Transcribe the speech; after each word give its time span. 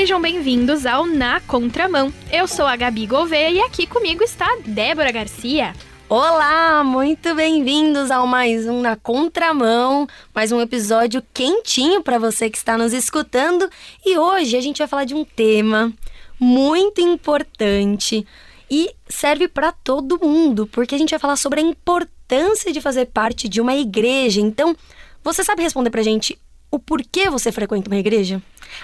Sejam 0.00 0.18
bem-vindos 0.18 0.86
ao 0.86 1.04
Na 1.04 1.42
Contramão. 1.42 2.10
Eu 2.32 2.48
sou 2.48 2.64
a 2.64 2.74
Gabi 2.74 3.06
Gouveia 3.06 3.50
e 3.50 3.60
aqui 3.60 3.86
comigo 3.86 4.24
está 4.24 4.48
Débora 4.64 5.12
Garcia. 5.12 5.74
Olá, 6.08 6.82
muito 6.82 7.34
bem-vindos 7.34 8.10
ao 8.10 8.26
mais 8.26 8.66
um 8.66 8.80
Na 8.80 8.96
Contramão, 8.96 10.08
mais 10.34 10.52
um 10.52 10.60
episódio 10.62 11.22
quentinho 11.34 12.02
para 12.02 12.18
você 12.18 12.48
que 12.48 12.56
está 12.56 12.78
nos 12.78 12.94
escutando. 12.94 13.68
E 14.02 14.16
hoje 14.16 14.56
a 14.56 14.60
gente 14.62 14.78
vai 14.78 14.88
falar 14.88 15.04
de 15.04 15.14
um 15.14 15.22
tema 15.22 15.92
muito 16.38 17.02
importante 17.02 18.26
e 18.70 18.94
serve 19.06 19.48
para 19.48 19.70
todo 19.70 20.18
mundo, 20.18 20.66
porque 20.66 20.94
a 20.94 20.98
gente 20.98 21.10
vai 21.10 21.18
falar 21.18 21.36
sobre 21.36 21.60
a 21.60 21.62
importância 21.62 22.72
de 22.72 22.80
fazer 22.80 23.04
parte 23.04 23.50
de 23.50 23.60
uma 23.60 23.74
igreja. 23.74 24.40
Então, 24.40 24.74
você 25.22 25.44
sabe 25.44 25.62
responder 25.62 25.90
pra 25.90 26.00
gente 26.00 26.38
o 26.70 26.78
porquê 26.78 27.28
você 27.28 27.52
frequenta 27.52 27.90
uma 27.90 27.98
igreja? 27.98 28.40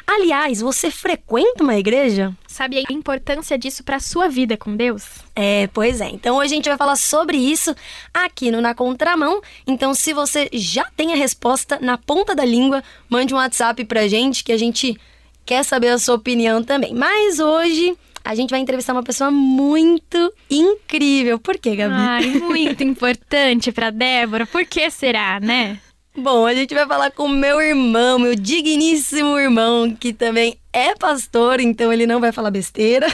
Aliás, 0.06 0.60
você 0.60 0.90
frequenta 0.90 1.62
uma 1.62 1.76
igreja? 1.76 2.34
Sabe 2.46 2.78
a 2.78 2.92
importância 2.92 3.58
disso 3.58 3.84
para 3.84 4.00
sua 4.00 4.28
vida 4.28 4.56
com 4.56 4.76
Deus? 4.76 5.04
É, 5.34 5.68
pois 5.68 6.00
é. 6.00 6.08
Então 6.08 6.36
hoje 6.36 6.54
a 6.54 6.56
gente 6.56 6.68
vai 6.68 6.78
falar 6.78 6.96
sobre 6.96 7.36
isso 7.36 7.74
aqui 8.12 8.50
no 8.50 8.60
Na 8.60 8.74
Contramão. 8.74 9.40
Então, 9.66 9.94
se 9.94 10.12
você 10.12 10.48
já 10.52 10.84
tem 10.96 11.12
a 11.12 11.16
resposta 11.16 11.78
na 11.80 11.98
ponta 11.98 12.34
da 12.34 12.44
língua, 12.44 12.82
mande 13.08 13.34
um 13.34 13.36
WhatsApp 13.36 13.84
pra 13.84 14.08
gente 14.08 14.42
que 14.42 14.52
a 14.52 14.56
gente 14.56 14.98
quer 15.44 15.62
saber 15.62 15.88
a 15.88 15.98
sua 15.98 16.14
opinião 16.16 16.62
também. 16.62 16.94
Mas 16.94 17.38
hoje 17.38 17.96
a 18.24 18.34
gente 18.34 18.50
vai 18.50 18.58
entrevistar 18.58 18.92
uma 18.92 19.04
pessoa 19.04 19.30
muito 19.30 20.32
incrível. 20.50 21.38
Por 21.38 21.56
quê, 21.58 21.76
Gabi? 21.76 21.94
Ai, 21.94 22.26
muito 22.40 22.82
importante 22.84 23.70
para 23.70 23.90
Débora. 23.90 24.44
Por 24.46 24.66
que 24.66 24.90
será, 24.90 25.38
né? 25.38 25.78
Bom, 26.18 26.46
a 26.46 26.54
gente 26.54 26.74
vai 26.74 26.86
falar 26.86 27.10
com 27.10 27.28
meu 27.28 27.60
irmão, 27.60 28.18
meu 28.18 28.34
digníssimo 28.34 29.38
irmão, 29.38 29.94
que 29.94 30.14
também 30.14 30.58
é 30.72 30.94
pastor, 30.94 31.60
então 31.60 31.92
ele 31.92 32.06
não 32.06 32.20
vai 32.20 32.32
falar 32.32 32.50
besteira. 32.50 33.06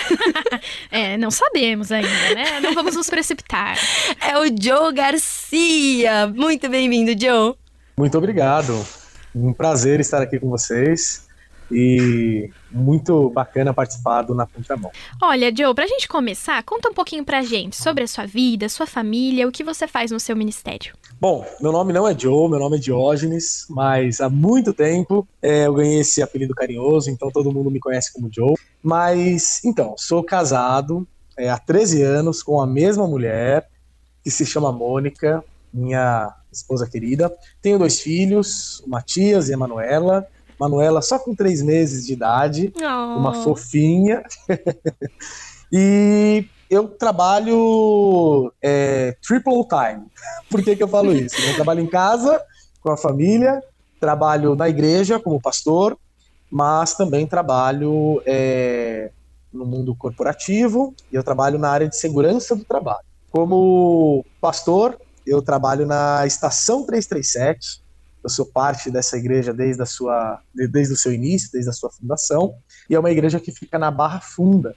é, 0.88 1.16
não 1.16 1.30
sabemos 1.30 1.90
ainda, 1.90 2.34
né? 2.34 2.60
Não 2.60 2.74
vamos 2.74 2.94
nos 2.94 3.10
precipitar. 3.10 3.76
É 4.20 4.38
o 4.38 4.44
Joe 4.44 4.94
Garcia. 4.94 6.28
Muito 6.28 6.68
bem-vindo, 6.68 7.10
Joe. 7.20 7.54
Muito 7.96 8.16
obrigado. 8.16 8.86
Um 9.34 9.52
prazer 9.52 9.98
estar 9.98 10.22
aqui 10.22 10.38
com 10.38 10.48
vocês 10.48 11.26
e 11.70 12.50
muito 12.72 13.30
bacana 13.30 13.74
participar 13.74 14.22
do 14.22 14.34
Na 14.34 14.46
Contramão. 14.46 14.90
Olha, 15.20 15.54
Joe, 15.54 15.74
pra 15.74 15.86
gente 15.86 16.08
começar, 16.08 16.62
conta 16.62 16.88
um 16.88 16.94
pouquinho 16.94 17.24
pra 17.24 17.42
gente 17.42 17.76
sobre 17.76 18.04
a 18.04 18.08
sua 18.08 18.26
vida, 18.26 18.68
sua 18.68 18.86
família, 18.86 19.46
o 19.46 19.52
que 19.52 19.64
você 19.64 19.86
faz 19.86 20.10
no 20.10 20.18
seu 20.18 20.36
ministério. 20.36 20.94
Bom, 21.20 21.46
meu 21.60 21.70
nome 21.70 21.92
não 21.92 22.08
é 22.08 22.18
Joe, 22.18 22.50
meu 22.50 22.58
nome 22.58 22.76
é 22.76 22.80
Diógenes, 22.80 23.66
mas 23.70 24.20
há 24.20 24.28
muito 24.28 24.72
tempo 24.72 25.26
é, 25.40 25.66
eu 25.66 25.74
ganhei 25.74 26.00
esse 26.00 26.22
apelido 26.22 26.54
carinhoso, 26.54 27.10
então 27.10 27.30
todo 27.30 27.52
mundo 27.52 27.70
me 27.70 27.78
conhece 27.78 28.12
como 28.12 28.28
Joe. 28.32 28.54
Mas, 28.82 29.64
então, 29.64 29.94
sou 29.96 30.24
casado 30.24 31.06
é, 31.36 31.48
há 31.48 31.58
13 31.58 32.02
anos 32.02 32.42
com 32.42 32.60
a 32.60 32.66
mesma 32.66 33.06
mulher, 33.06 33.68
que 34.22 34.30
se 34.30 34.44
chama 34.44 34.72
Mônica, 34.72 35.44
minha 35.72 36.34
esposa 36.52 36.86
querida. 36.86 37.32
Tenho 37.60 37.78
dois 37.78 38.00
filhos, 38.00 38.80
o 38.80 38.90
Matias 38.90 39.48
e 39.48 39.54
a 39.54 39.56
Manuela. 39.56 40.26
Manuela 40.58 41.02
só 41.02 41.18
com 41.18 41.34
três 41.34 41.62
meses 41.62 42.06
de 42.06 42.12
idade, 42.12 42.72
oh. 42.80 43.18
uma 43.18 43.34
fofinha. 43.42 44.22
e 45.72 46.44
eu 46.70 46.88
trabalho 46.88 48.52
é, 48.62 49.16
triple 49.22 49.66
time. 49.68 50.06
Por 50.48 50.62
que, 50.62 50.76
que 50.76 50.82
eu 50.82 50.88
falo 50.88 51.12
isso? 51.12 51.36
Eu 51.40 51.54
trabalho 51.54 51.80
em 51.80 51.86
casa, 51.86 52.42
com 52.80 52.90
a 52.90 52.96
família, 52.96 53.62
trabalho 54.00 54.54
na 54.54 54.68
igreja 54.68 55.20
como 55.20 55.40
pastor, 55.40 55.98
mas 56.50 56.94
também 56.94 57.26
trabalho 57.26 58.22
é, 58.26 59.10
no 59.52 59.66
mundo 59.66 59.94
corporativo 59.94 60.94
e 61.12 61.16
eu 61.16 61.22
trabalho 61.22 61.58
na 61.58 61.70
área 61.70 61.88
de 61.88 61.96
segurança 61.96 62.56
do 62.56 62.64
trabalho. 62.64 63.04
Como 63.30 64.24
pastor, 64.40 64.98
eu 65.26 65.42
trabalho 65.42 65.86
na 65.86 66.26
Estação 66.26 66.84
337, 66.84 67.81
eu 68.22 68.30
sou 68.30 68.46
parte 68.46 68.90
dessa 68.90 69.16
igreja 69.16 69.52
desde, 69.52 69.82
a 69.82 69.86
sua, 69.86 70.40
desde 70.54 70.94
o 70.94 70.96
seu 70.96 71.12
início, 71.12 71.50
desde 71.52 71.70
a 71.70 71.72
sua 71.72 71.90
fundação, 71.90 72.54
e 72.88 72.94
é 72.94 72.98
uma 72.98 73.10
igreja 73.10 73.40
que 73.40 73.50
fica 73.50 73.78
na 73.78 73.90
Barra 73.90 74.20
Funda. 74.20 74.74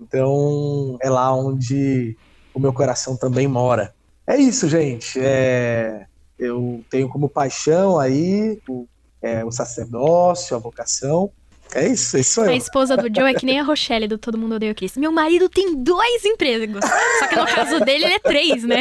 Então, 0.00 0.98
é 1.00 1.08
lá 1.08 1.32
onde 1.34 2.16
o 2.52 2.58
meu 2.58 2.72
coração 2.72 3.16
também 3.16 3.46
mora. 3.46 3.94
É 4.26 4.36
isso, 4.36 4.68
gente. 4.68 5.20
É, 5.20 6.06
eu 6.38 6.84
tenho 6.90 7.08
como 7.08 7.28
paixão 7.28 7.98
aí 7.98 8.60
o, 8.68 8.86
é, 9.22 9.44
o 9.44 9.52
sacerdócio, 9.52 10.56
a 10.56 10.58
vocação, 10.58 11.30
é 11.74 11.88
isso, 11.88 12.16
é 12.16 12.20
isso 12.20 12.40
aí. 12.40 12.50
A 12.50 12.56
esposa 12.56 12.96
do 12.96 13.14
Joe 13.14 13.30
é 13.30 13.34
que 13.34 13.44
nem 13.44 13.58
a 13.58 13.62
Rochelle 13.62 14.06
do 14.06 14.16
Todo 14.16 14.38
Mundo 14.38 14.54
Odeia 14.54 14.72
o 14.72 14.74
Chris. 14.74 14.96
Meu 14.96 15.10
marido 15.10 15.48
tem 15.48 15.74
dois 15.74 16.24
empregos. 16.24 16.84
Só 17.18 17.26
que 17.26 17.36
no 17.36 17.46
caso 17.46 17.80
dele, 17.80 18.04
ele 18.04 18.14
é 18.14 18.18
três, 18.18 18.64
né? 18.64 18.80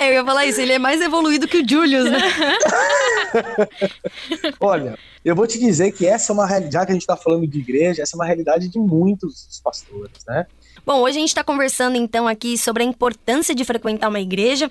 É, 0.00 0.08
eu 0.08 0.14
ia 0.14 0.24
falar 0.24 0.46
isso, 0.46 0.60
ele 0.60 0.72
é 0.72 0.78
mais 0.78 1.00
evoluído 1.00 1.46
que 1.46 1.58
o 1.58 1.68
Julius, 1.68 2.10
né? 2.10 2.18
Olha, 4.58 4.98
eu 5.24 5.36
vou 5.36 5.46
te 5.46 5.58
dizer 5.58 5.92
que 5.92 6.06
essa 6.06 6.32
é 6.32 6.34
uma 6.34 6.46
realidade, 6.46 6.72
já 6.72 6.86
que 6.86 6.92
a 6.92 6.94
gente 6.94 7.02
está 7.02 7.16
falando 7.16 7.46
de 7.46 7.58
igreja, 7.58 8.02
essa 8.02 8.16
é 8.16 8.18
uma 8.18 8.26
realidade 8.26 8.68
de 8.68 8.78
muitos 8.78 9.60
pastores, 9.62 10.24
né? 10.26 10.46
Bom, 10.84 11.00
hoje 11.00 11.16
a 11.16 11.20
gente 11.20 11.28
está 11.28 11.44
conversando 11.44 11.96
então 11.96 12.26
aqui 12.26 12.58
sobre 12.58 12.82
a 12.82 12.86
importância 12.86 13.54
de 13.54 13.64
frequentar 13.64 14.08
uma 14.08 14.18
igreja. 14.18 14.68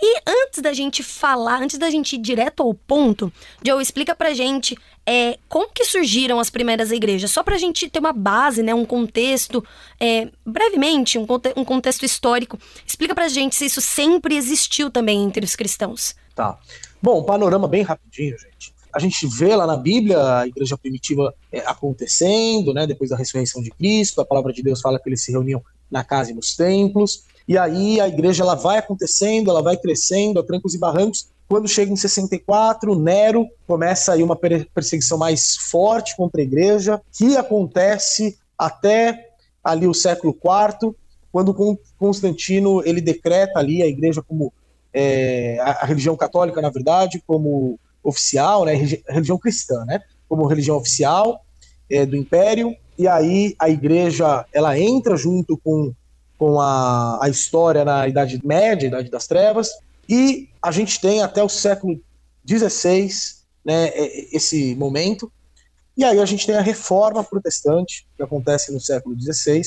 E 0.00 0.20
antes 0.26 0.60
da 0.60 0.72
gente 0.72 1.04
falar, 1.04 1.62
antes 1.62 1.78
da 1.78 1.88
gente 1.88 2.16
ir 2.16 2.18
direto 2.18 2.64
ao 2.64 2.74
ponto, 2.74 3.32
Joe, 3.64 3.80
explica 3.80 4.12
pra 4.12 4.34
gente 4.34 4.76
é, 5.06 5.38
como 5.48 5.70
que 5.72 5.84
surgiram 5.84 6.40
as 6.40 6.50
primeiras 6.50 6.90
igrejas? 6.90 7.30
Só 7.30 7.44
pra 7.44 7.58
gente 7.58 7.88
ter 7.88 8.00
uma 8.00 8.12
base, 8.12 8.60
né, 8.60 8.74
um 8.74 8.84
contexto, 8.84 9.64
é, 10.00 10.28
brevemente, 10.44 11.16
um, 11.16 11.24
conte 11.24 11.52
um 11.54 11.64
contexto 11.64 12.04
histórico. 12.04 12.58
Explica 12.84 13.14
pra 13.14 13.28
gente 13.28 13.54
se 13.54 13.66
isso 13.66 13.80
sempre 13.80 14.36
existiu 14.36 14.90
também 14.90 15.22
entre 15.22 15.44
os 15.44 15.54
cristãos. 15.54 16.16
Tá. 16.34 16.58
Bom, 17.00 17.22
panorama 17.22 17.68
bem 17.68 17.82
rapidinho, 17.82 18.36
gente 18.36 18.72
a 18.92 18.98
gente 18.98 19.26
vê 19.26 19.56
lá 19.56 19.66
na 19.66 19.76
Bíblia 19.76 20.38
a 20.38 20.46
igreja 20.46 20.76
primitiva 20.76 21.34
é, 21.50 21.60
acontecendo, 21.60 22.74
né, 22.74 22.86
depois 22.86 23.10
da 23.10 23.16
ressurreição 23.16 23.62
de 23.62 23.70
Cristo, 23.70 24.20
a 24.20 24.24
palavra 24.24 24.52
de 24.52 24.62
Deus 24.62 24.80
fala 24.80 24.98
que 25.00 25.08
eles 25.08 25.22
se 25.22 25.32
reuniam 25.32 25.62
na 25.90 26.04
casa 26.04 26.30
e 26.30 26.34
nos 26.34 26.54
templos, 26.54 27.24
e 27.46 27.56
aí 27.58 28.00
a 28.00 28.08
igreja 28.08 28.42
ela 28.42 28.54
vai 28.54 28.78
acontecendo, 28.78 29.50
ela 29.50 29.62
vai 29.62 29.76
crescendo 29.76 30.38
a 30.40 30.42
trancos 30.42 30.74
e 30.74 30.78
barrancos. 30.78 31.28
Quando 31.48 31.68
chega 31.68 31.92
em 31.92 31.96
64, 31.96 32.94
Nero 32.94 33.46
começa 33.66 34.12
aí 34.12 34.22
uma 34.22 34.36
perseguição 34.36 35.18
mais 35.18 35.56
forte 35.56 36.16
contra 36.16 36.40
a 36.40 36.44
igreja, 36.44 37.00
que 37.12 37.36
acontece 37.36 38.38
até 38.56 39.30
ali 39.62 39.86
o 39.86 39.94
século 39.94 40.34
IV, 40.34 40.94
quando 41.30 41.78
Constantino 41.98 42.82
ele 42.86 43.00
decreta 43.00 43.58
ali 43.58 43.82
a 43.82 43.86
igreja 43.86 44.22
como 44.22 44.52
é, 44.92 45.58
a 45.60 45.86
religião 45.86 46.16
católica, 46.16 46.60
na 46.60 46.68
verdade, 46.68 47.22
como 47.26 47.78
oficial, 48.02 48.64
né, 48.64 48.74
religião 49.08 49.38
cristã, 49.38 49.84
né, 49.84 50.00
como 50.28 50.46
religião 50.46 50.76
oficial 50.76 51.44
é, 51.90 52.04
do 52.04 52.16
Império, 52.16 52.74
e 52.98 53.06
aí 53.06 53.54
a 53.58 53.68
igreja 53.68 54.44
ela 54.52 54.78
entra 54.78 55.16
junto 55.16 55.56
com, 55.58 55.92
com 56.38 56.60
a, 56.60 57.24
a 57.24 57.28
história 57.28 57.84
na 57.84 58.08
Idade 58.08 58.40
Média, 58.44 58.86
Idade 58.86 59.10
das 59.10 59.26
Trevas, 59.26 59.70
e 60.08 60.48
a 60.60 60.70
gente 60.70 61.00
tem 61.00 61.22
até 61.22 61.42
o 61.42 61.48
século 61.48 62.00
XVI 62.48 63.08
né, 63.64 63.88
é, 63.88 64.36
esse 64.36 64.74
momento, 64.74 65.30
e 65.96 66.04
aí 66.04 66.18
a 66.18 66.24
gente 66.24 66.46
tem 66.46 66.56
a 66.56 66.62
reforma 66.62 67.22
protestante, 67.22 68.06
que 68.16 68.22
acontece 68.22 68.72
no 68.72 68.80
século 68.80 69.14
XVI, 69.20 69.62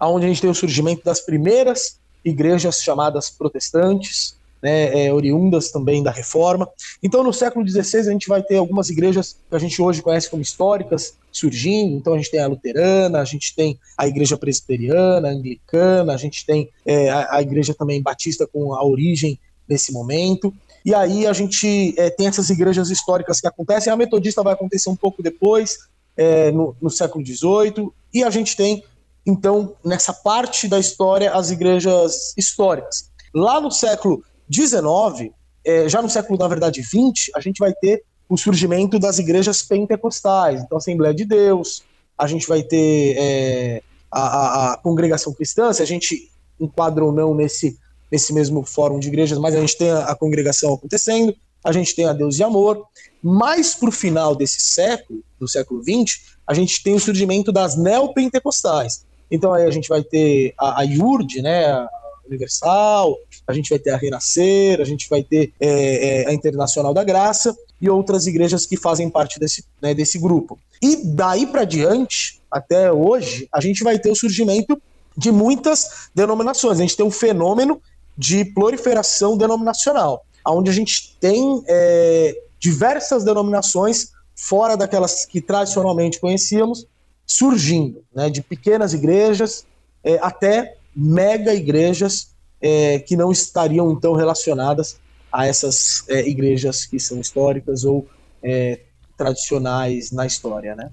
onde 0.00 0.26
a 0.26 0.28
gente 0.28 0.40
tem 0.40 0.50
o 0.50 0.54
surgimento 0.54 1.04
das 1.04 1.20
primeiras 1.20 1.98
igrejas 2.24 2.82
chamadas 2.82 3.30
protestantes, 3.30 4.35
né, 4.62 5.06
é, 5.06 5.12
oriundas 5.12 5.70
também 5.70 6.02
da 6.02 6.10
reforma. 6.10 6.68
Então, 7.02 7.22
no 7.22 7.32
século 7.32 7.66
XVI, 7.66 8.00
a 8.00 8.12
gente 8.12 8.28
vai 8.28 8.42
ter 8.42 8.56
algumas 8.56 8.90
igrejas 8.90 9.36
que 9.48 9.56
a 9.56 9.58
gente 9.58 9.80
hoje 9.80 10.02
conhece 10.02 10.30
como 10.30 10.42
históricas 10.42 11.14
surgindo. 11.30 11.96
Então, 11.96 12.14
a 12.14 12.16
gente 12.16 12.30
tem 12.30 12.40
a 12.40 12.46
luterana, 12.46 13.20
a 13.20 13.24
gente 13.24 13.54
tem 13.54 13.78
a 13.96 14.06
igreja 14.06 14.36
presbiteriana, 14.36 15.28
a 15.28 15.32
anglicana, 15.32 16.14
a 16.14 16.16
gente 16.16 16.44
tem 16.46 16.68
é, 16.84 17.10
a, 17.10 17.36
a, 17.36 17.42
igreja 17.42 17.74
também 17.74 18.02
batista 18.02 18.46
com 18.46 18.74
a 18.74 18.84
origem 18.84 19.38
nesse 19.68 19.92
momento. 19.92 20.52
E 20.84 20.94
aí 20.94 21.26
a 21.26 21.32
gente 21.32 21.94
é, 21.98 22.10
tem 22.10 22.28
essas 22.28 22.48
igrejas 22.48 22.90
históricas 22.90 23.40
que 23.40 23.46
acontecem. 23.46 23.92
A 23.92 23.96
metodista 23.96 24.42
vai 24.42 24.54
acontecer 24.54 24.88
um 24.88 24.96
pouco 24.96 25.22
depois, 25.22 25.78
é, 26.16 26.50
no, 26.50 26.74
no 26.80 26.88
século 26.88 27.24
XVIII. 27.24 27.90
E 28.14 28.24
a 28.24 28.30
gente 28.30 28.56
tem, 28.56 28.82
então, 29.26 29.74
nessa 29.84 30.12
parte 30.12 30.68
da 30.68 30.78
história, 30.78 31.32
as 31.32 31.50
igrejas 31.50 32.32
históricas. 32.36 33.10
Lá 33.34 33.60
no 33.60 33.70
século 33.70 34.24
19, 34.48 35.32
é, 35.64 35.88
já 35.88 36.00
no 36.00 36.08
século, 36.08 36.38
na 36.38 36.48
verdade, 36.48 36.80
20, 36.80 37.32
a 37.34 37.40
gente 37.40 37.58
vai 37.58 37.72
ter 37.72 38.02
o 38.28 38.36
surgimento 38.36 38.98
das 38.98 39.18
igrejas 39.18 39.62
pentecostais, 39.62 40.62
então 40.62 40.78
Assembleia 40.78 41.14
de 41.14 41.24
Deus, 41.24 41.82
a 42.18 42.26
gente 42.26 42.46
vai 42.46 42.62
ter 42.62 43.16
é, 43.18 43.82
a, 44.10 44.72
a, 44.72 44.76
congregação 44.78 45.32
cristã, 45.32 45.72
se 45.72 45.82
a 45.82 45.86
gente 45.86 46.30
enquadra 46.58 47.04
ou 47.04 47.12
não 47.12 47.34
nesse, 47.34 47.78
nesse 48.10 48.32
mesmo 48.32 48.64
fórum 48.64 48.98
de 48.98 49.08
igrejas, 49.08 49.38
mas 49.38 49.54
a 49.54 49.60
gente 49.60 49.76
tem 49.76 49.90
a, 49.90 50.06
a 50.06 50.14
congregação 50.14 50.74
acontecendo, 50.74 51.34
a 51.62 51.72
gente 51.72 51.94
tem 51.94 52.06
a 52.06 52.12
Deus 52.12 52.36
de 52.36 52.42
Amor, 52.42 52.86
mais 53.22 53.74
para 53.74 53.88
o 53.88 53.92
final 53.92 54.34
desse 54.34 54.60
século, 54.60 55.20
do 55.38 55.48
século 55.48 55.82
XX, 55.82 56.36
a 56.46 56.54
gente 56.54 56.82
tem 56.82 56.94
o 56.94 57.00
surgimento 57.00 57.50
das 57.50 57.76
neopentecostais. 57.76 59.04
Então 59.30 59.52
aí 59.52 59.64
a 59.64 59.70
gente 59.70 59.88
vai 59.88 60.02
ter 60.02 60.54
a, 60.56 60.80
a 60.80 60.84
IURD, 60.84 61.42
né, 61.42 61.86
Universal, 62.28 63.16
a 63.46 63.52
gente 63.52 63.70
vai 63.70 63.78
ter 63.78 63.90
a 63.90 63.96
Renascer, 63.96 64.80
a 64.80 64.84
gente 64.84 65.08
vai 65.08 65.22
ter 65.22 65.52
é, 65.60 66.22
é, 66.22 66.28
a 66.28 66.32
Internacional 66.32 66.92
da 66.92 67.04
Graça 67.04 67.56
e 67.80 67.88
outras 67.88 68.26
igrejas 68.26 68.66
que 68.66 68.76
fazem 68.76 69.10
parte 69.10 69.38
desse, 69.38 69.64
né, 69.80 69.94
desse 69.94 70.18
grupo. 70.18 70.58
E 70.82 70.96
daí 71.04 71.46
para 71.46 71.64
diante, 71.64 72.40
até 72.50 72.92
hoje, 72.92 73.48
a 73.52 73.60
gente 73.60 73.82
vai 73.82 73.98
ter 73.98 74.10
o 74.10 74.16
surgimento 74.16 74.80
de 75.16 75.30
muitas 75.30 76.08
denominações. 76.14 76.78
A 76.78 76.82
gente 76.82 76.96
tem 76.96 77.06
um 77.06 77.10
fenômeno 77.10 77.80
de 78.16 78.44
proliferação 78.44 79.36
denominacional, 79.36 80.24
onde 80.46 80.70
a 80.70 80.72
gente 80.72 81.16
tem 81.20 81.62
é, 81.66 82.34
diversas 82.58 83.24
denominações 83.24 84.12
fora 84.34 84.76
daquelas 84.76 85.24
que 85.24 85.40
tradicionalmente 85.40 86.20
conhecíamos, 86.20 86.86
surgindo, 87.26 88.04
né, 88.14 88.30
de 88.30 88.42
pequenas 88.42 88.92
igrejas 88.94 89.66
é, 90.04 90.18
até 90.22 90.75
mega 90.96 91.54
igrejas 91.54 92.34
é, 92.60 92.98
que 93.00 93.16
não 93.16 93.30
estariam 93.30 93.94
tão 93.94 94.14
relacionadas 94.14 94.98
a 95.30 95.46
essas 95.46 96.08
é, 96.08 96.26
igrejas 96.26 96.86
que 96.86 96.98
são 96.98 97.20
históricas 97.20 97.84
ou 97.84 98.08
é, 98.42 98.80
tradicionais 99.16 100.10
na 100.10 100.24
história, 100.24 100.74
né? 100.74 100.90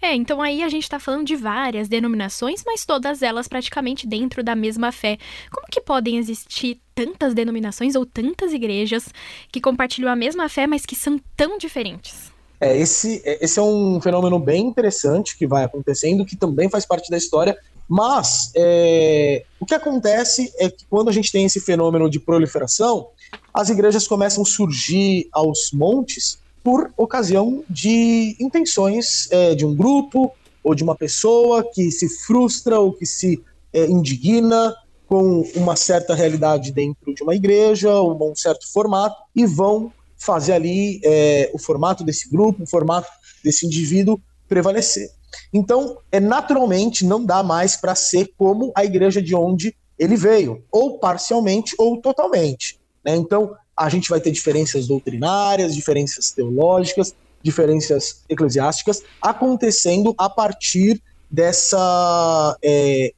É, 0.00 0.16
então 0.16 0.42
aí 0.42 0.64
a 0.64 0.68
gente 0.68 0.82
está 0.82 0.98
falando 0.98 1.24
de 1.24 1.36
várias 1.36 1.88
denominações, 1.88 2.64
mas 2.66 2.84
todas 2.84 3.22
elas 3.22 3.46
praticamente 3.46 4.04
dentro 4.04 4.42
da 4.42 4.56
mesma 4.56 4.90
fé. 4.90 5.16
Como 5.48 5.68
que 5.70 5.80
podem 5.80 6.18
existir 6.18 6.80
tantas 6.92 7.34
denominações 7.34 7.94
ou 7.94 8.04
tantas 8.04 8.52
igrejas 8.52 9.08
que 9.52 9.60
compartilham 9.60 10.10
a 10.10 10.16
mesma 10.16 10.48
fé, 10.48 10.66
mas 10.66 10.84
que 10.84 10.96
são 10.96 11.20
tão 11.36 11.56
diferentes? 11.56 12.32
É, 12.60 12.76
esse, 12.76 13.22
é, 13.24 13.44
esse 13.44 13.60
é 13.60 13.62
um 13.62 14.00
fenômeno 14.00 14.40
bem 14.40 14.66
interessante 14.66 15.36
que 15.36 15.46
vai 15.46 15.62
acontecendo, 15.62 16.26
que 16.26 16.36
também 16.36 16.68
faz 16.68 16.84
parte 16.84 17.08
da 17.08 17.16
história, 17.16 17.56
mas 17.94 18.50
é, 18.56 19.44
o 19.60 19.66
que 19.66 19.74
acontece 19.74 20.50
é 20.56 20.70
que 20.70 20.86
quando 20.88 21.10
a 21.10 21.12
gente 21.12 21.30
tem 21.30 21.44
esse 21.44 21.60
fenômeno 21.60 22.08
de 22.08 22.18
proliferação, 22.18 23.08
as 23.52 23.68
igrejas 23.68 24.08
começam 24.08 24.42
a 24.42 24.46
surgir 24.46 25.28
aos 25.30 25.72
montes 25.74 26.38
por 26.64 26.90
ocasião 26.96 27.62
de 27.68 28.34
intenções 28.40 29.30
é, 29.30 29.54
de 29.54 29.66
um 29.66 29.76
grupo 29.76 30.32
ou 30.64 30.74
de 30.74 30.82
uma 30.82 30.94
pessoa 30.94 31.62
que 31.70 31.90
se 31.90 32.08
frustra 32.08 32.80
ou 32.80 32.94
que 32.94 33.04
se 33.04 33.42
é, 33.74 33.84
indigna 33.84 34.74
com 35.06 35.42
uma 35.54 35.76
certa 35.76 36.14
realidade 36.14 36.72
dentro 36.72 37.14
de 37.14 37.22
uma 37.22 37.34
igreja 37.34 37.92
ou 37.92 38.32
um 38.32 38.34
certo 38.34 38.72
formato 38.72 39.20
e 39.36 39.44
vão 39.44 39.92
fazer 40.16 40.54
ali 40.54 40.98
é, 41.04 41.50
o 41.52 41.58
formato 41.58 42.02
desse 42.02 42.30
grupo, 42.30 42.62
o 42.62 42.66
formato 42.66 43.10
desse 43.44 43.66
indivíduo 43.66 44.18
prevalecer. 44.48 45.10
Então, 45.52 45.98
é 46.10 46.20
naturalmente 46.20 47.04
não 47.04 47.24
dá 47.24 47.42
mais 47.42 47.76
para 47.76 47.94
ser 47.94 48.32
como 48.36 48.72
a 48.74 48.84
igreja 48.84 49.20
de 49.22 49.34
onde 49.34 49.74
ele 49.98 50.16
veio, 50.16 50.64
ou 50.70 50.98
parcialmente 50.98 51.74
ou 51.78 52.00
totalmente. 52.00 52.78
Né? 53.04 53.16
Então, 53.16 53.54
a 53.76 53.88
gente 53.88 54.08
vai 54.08 54.20
ter 54.20 54.30
diferenças 54.30 54.86
doutrinárias, 54.86 55.74
diferenças 55.74 56.30
teológicas, 56.30 57.14
diferenças 57.42 58.22
eclesiásticas 58.28 59.02
acontecendo 59.20 60.14
a 60.16 60.30
partir 60.30 61.02
dessa, 61.30 62.56
é, 62.62 63.12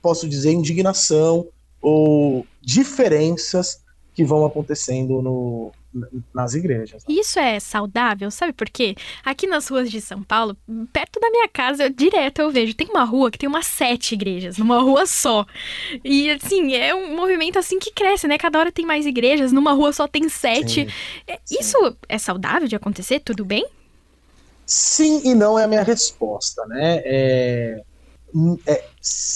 posso 0.00 0.28
dizer, 0.28 0.52
indignação 0.52 1.46
ou 1.80 2.46
diferenças 2.60 3.80
que 4.14 4.24
vão 4.24 4.44
acontecendo 4.44 5.20
no, 5.20 5.72
nas 6.34 6.54
igrejas. 6.54 7.04
Isso 7.08 7.38
é 7.38 7.60
saudável, 7.60 8.30
sabe 8.30 8.52
por 8.52 8.68
quê? 8.68 8.96
Aqui 9.24 9.46
nas 9.46 9.68
ruas 9.68 9.90
de 9.90 10.00
São 10.00 10.22
Paulo, 10.22 10.56
perto 10.92 11.20
da 11.20 11.30
minha 11.30 11.48
casa, 11.48 11.84
eu, 11.84 11.90
direto 11.90 12.40
eu 12.40 12.50
vejo, 12.50 12.74
tem 12.74 12.88
uma 12.88 13.04
rua 13.04 13.30
que 13.30 13.38
tem 13.38 13.48
umas 13.48 13.66
sete 13.66 14.14
igrejas, 14.14 14.58
numa 14.58 14.80
rua 14.80 15.06
só. 15.06 15.46
E 16.04 16.30
assim, 16.30 16.74
é 16.74 16.94
um 16.94 17.14
movimento 17.14 17.58
assim 17.58 17.78
que 17.78 17.92
cresce, 17.92 18.26
né? 18.26 18.36
Cada 18.36 18.58
hora 18.58 18.72
tem 18.72 18.84
mais 18.84 19.06
igrejas, 19.06 19.52
numa 19.52 19.72
rua 19.72 19.92
só 19.92 20.08
tem 20.08 20.28
sete. 20.28 20.86
Sim, 20.86 20.92
é, 21.26 21.38
sim. 21.44 21.56
Isso 21.60 21.96
é 22.08 22.18
saudável 22.18 22.66
de 22.66 22.76
acontecer? 22.76 23.20
Tudo 23.20 23.44
bem? 23.44 23.66
Sim 24.66 25.20
e 25.24 25.34
não 25.34 25.58
é 25.58 25.64
a 25.64 25.68
minha 25.68 25.82
resposta, 25.82 26.64
né? 26.66 27.02
É, 27.04 27.82
é, 28.66 28.84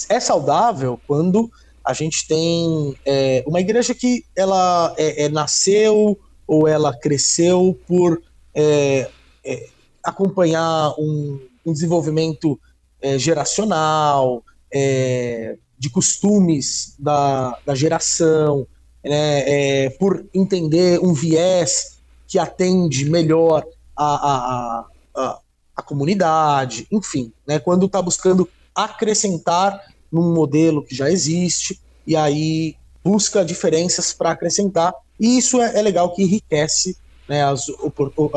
é 0.09 0.19
saudável 0.19 0.99
quando 1.07 1.49
a 1.83 1.93
gente 1.93 2.27
tem 2.27 2.95
é, 3.05 3.43
uma 3.47 3.59
igreja 3.59 3.93
que 3.93 4.25
ela 4.35 4.93
é, 4.97 5.25
é 5.25 5.29
nasceu 5.29 6.19
ou 6.49 6.67
ela 6.67 6.91
cresceu 6.97 7.79
por 7.87 8.19
é, 8.55 9.07
é, 9.45 9.67
acompanhar 10.03 10.95
um, 10.97 11.39
um 11.63 11.71
desenvolvimento 11.71 12.59
é, 12.99 13.19
geracional, 13.19 14.43
é, 14.73 15.57
de 15.77 15.91
costumes 15.91 16.95
da, 16.97 17.55
da 17.63 17.75
geração, 17.75 18.65
né, 19.03 19.43
é, 19.45 19.89
por 19.91 20.25
entender 20.33 20.99
um 20.99 21.13
viés 21.13 21.99
que 22.27 22.39
atende 22.39 23.07
melhor 23.07 23.63
a, 23.95 24.05
a, 24.05 24.85
a, 25.15 25.39
a 25.75 25.81
comunidade, 25.83 26.87
enfim, 26.91 27.31
né, 27.45 27.59
quando 27.59 27.85
está 27.85 28.01
buscando 28.01 28.49
acrescentar 28.73 29.79
num 30.11 30.33
modelo 30.33 30.83
que 30.83 30.95
já 30.95 31.11
existe, 31.11 31.79
e 32.07 32.15
aí 32.15 32.75
busca 33.03 33.45
diferenças 33.45 34.11
para 34.11 34.31
acrescentar 34.31 34.95
e 35.19 35.37
isso 35.37 35.61
é, 35.61 35.77
é 35.77 35.81
legal 35.81 36.13
que 36.13 36.23
enriquece 36.23 36.97
né, 37.27 37.43
as, 37.43 37.67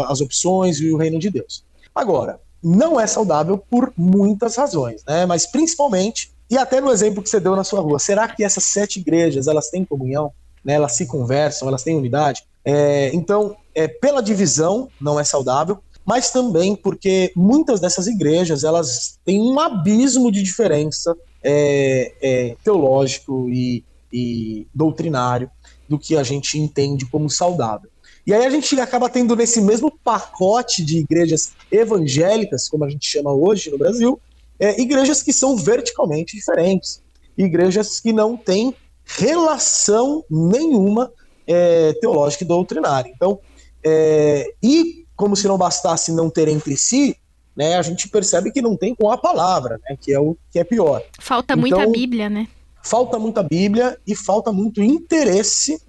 as 0.08 0.20
opções 0.20 0.81
e 0.81 0.90
o 0.90 0.96
reino 0.96 1.19
de 1.19 1.31
Deus. 1.31 1.64
Agora, 1.94 2.40
não 2.62 3.00
é 3.00 3.06
saudável 3.06 3.58
por 3.58 3.93
muitas 3.96 4.56
razões, 4.56 5.02
né? 5.06 5.26
Mas 5.26 5.46
principalmente, 5.46 6.31
e 6.50 6.56
até 6.56 6.81
no 6.81 6.90
exemplo 6.90 7.23
que 7.23 7.29
você 7.29 7.40
deu 7.40 7.56
na 7.56 7.64
sua 7.64 7.81
rua, 7.81 7.99
será 7.99 8.29
que 8.29 8.44
essas 8.44 8.64
sete 8.64 9.00
igrejas 9.00 9.49
elas 9.49 9.69
têm 9.69 9.84
comunhão? 9.84 10.32
Né, 10.64 10.75
elas 10.75 10.93
se 10.93 11.06
conversam, 11.06 11.67
elas 11.67 11.82
têm 11.82 11.96
unidade? 11.96 12.44
É, 12.64 13.11
então, 13.12 13.56
é, 13.75 13.88
pela 13.88 14.23
divisão, 14.23 14.88
não 15.00 15.19
é 15.19 15.25
saudável, 15.25 15.78
mas 16.05 16.31
também 16.31 16.76
porque 16.76 17.32
muitas 17.35 17.81
dessas 17.81 18.06
igrejas 18.06 18.62
elas 18.62 19.19
têm 19.25 19.40
um 19.40 19.58
abismo 19.58 20.31
de 20.31 20.43
diferença 20.43 21.17
é, 21.43 22.12
é, 22.23 22.56
teológico 22.62 23.49
e, 23.49 23.85
e 24.12 24.66
doutrinário 24.73 25.50
do 25.92 25.99
que 25.99 26.16
a 26.16 26.22
gente 26.22 26.58
entende 26.58 27.04
como 27.04 27.28
saudável. 27.28 27.90
E 28.26 28.32
aí 28.32 28.46
a 28.46 28.50
gente 28.50 28.80
acaba 28.80 29.11
tendo 29.11 29.37
nesse 29.37 29.61
mesmo 29.61 29.90
pacote 29.90 30.82
de 30.82 31.00
igrejas 31.00 31.52
evangélicas, 31.70 32.66
como 32.66 32.84
a 32.87 32.88
gente 32.88 33.06
chama 33.06 33.30
hoje 33.30 33.70
no 33.70 33.76
Brasil, 33.76 34.18
é, 34.58 34.80
igrejas 34.80 35.22
que 35.22 35.34
são 35.34 35.54
verticalmente 35.54 36.34
diferentes, 36.34 37.02
igrejas 37.37 38.00
que 38.00 38.11
não 38.11 38.38
têm 38.38 38.75
relação 39.04 40.25
nenhuma 40.30 41.12
é, 41.46 41.92
teológica 42.00 42.42
e 42.42 42.46
doutrinária. 42.46 43.12
Então, 43.14 43.38
é, 43.84 44.50
e 44.62 45.04
como 45.14 45.37
se 45.37 45.46
não 45.46 45.58
bastasse 45.58 46.11
não 46.11 46.30
ter 46.30 46.49
entre 46.49 46.75
si, 46.75 47.18
né, 47.54 47.76
a 47.76 47.82
gente 47.82 48.08
percebe 48.08 48.50
que 48.50 48.62
não 48.62 48.78
tem 48.78 48.94
com 48.94 49.11
a 49.11 49.18
palavra, 49.18 49.78
né, 49.87 49.99
que 50.00 50.11
é 50.11 50.18
o 50.18 50.34
que 50.50 50.58
é 50.58 50.64
pior. 50.64 51.02
Falta 51.20 51.52
então, 51.52 51.61
muita 51.61 51.87
Bíblia, 51.87 52.30
né? 52.30 52.49
Falta 52.83 53.19
muita 53.19 53.43
Bíblia 53.43 53.99
e 54.07 54.15
falta 54.15 54.53
muito 54.53 54.83
interesse 54.83 55.81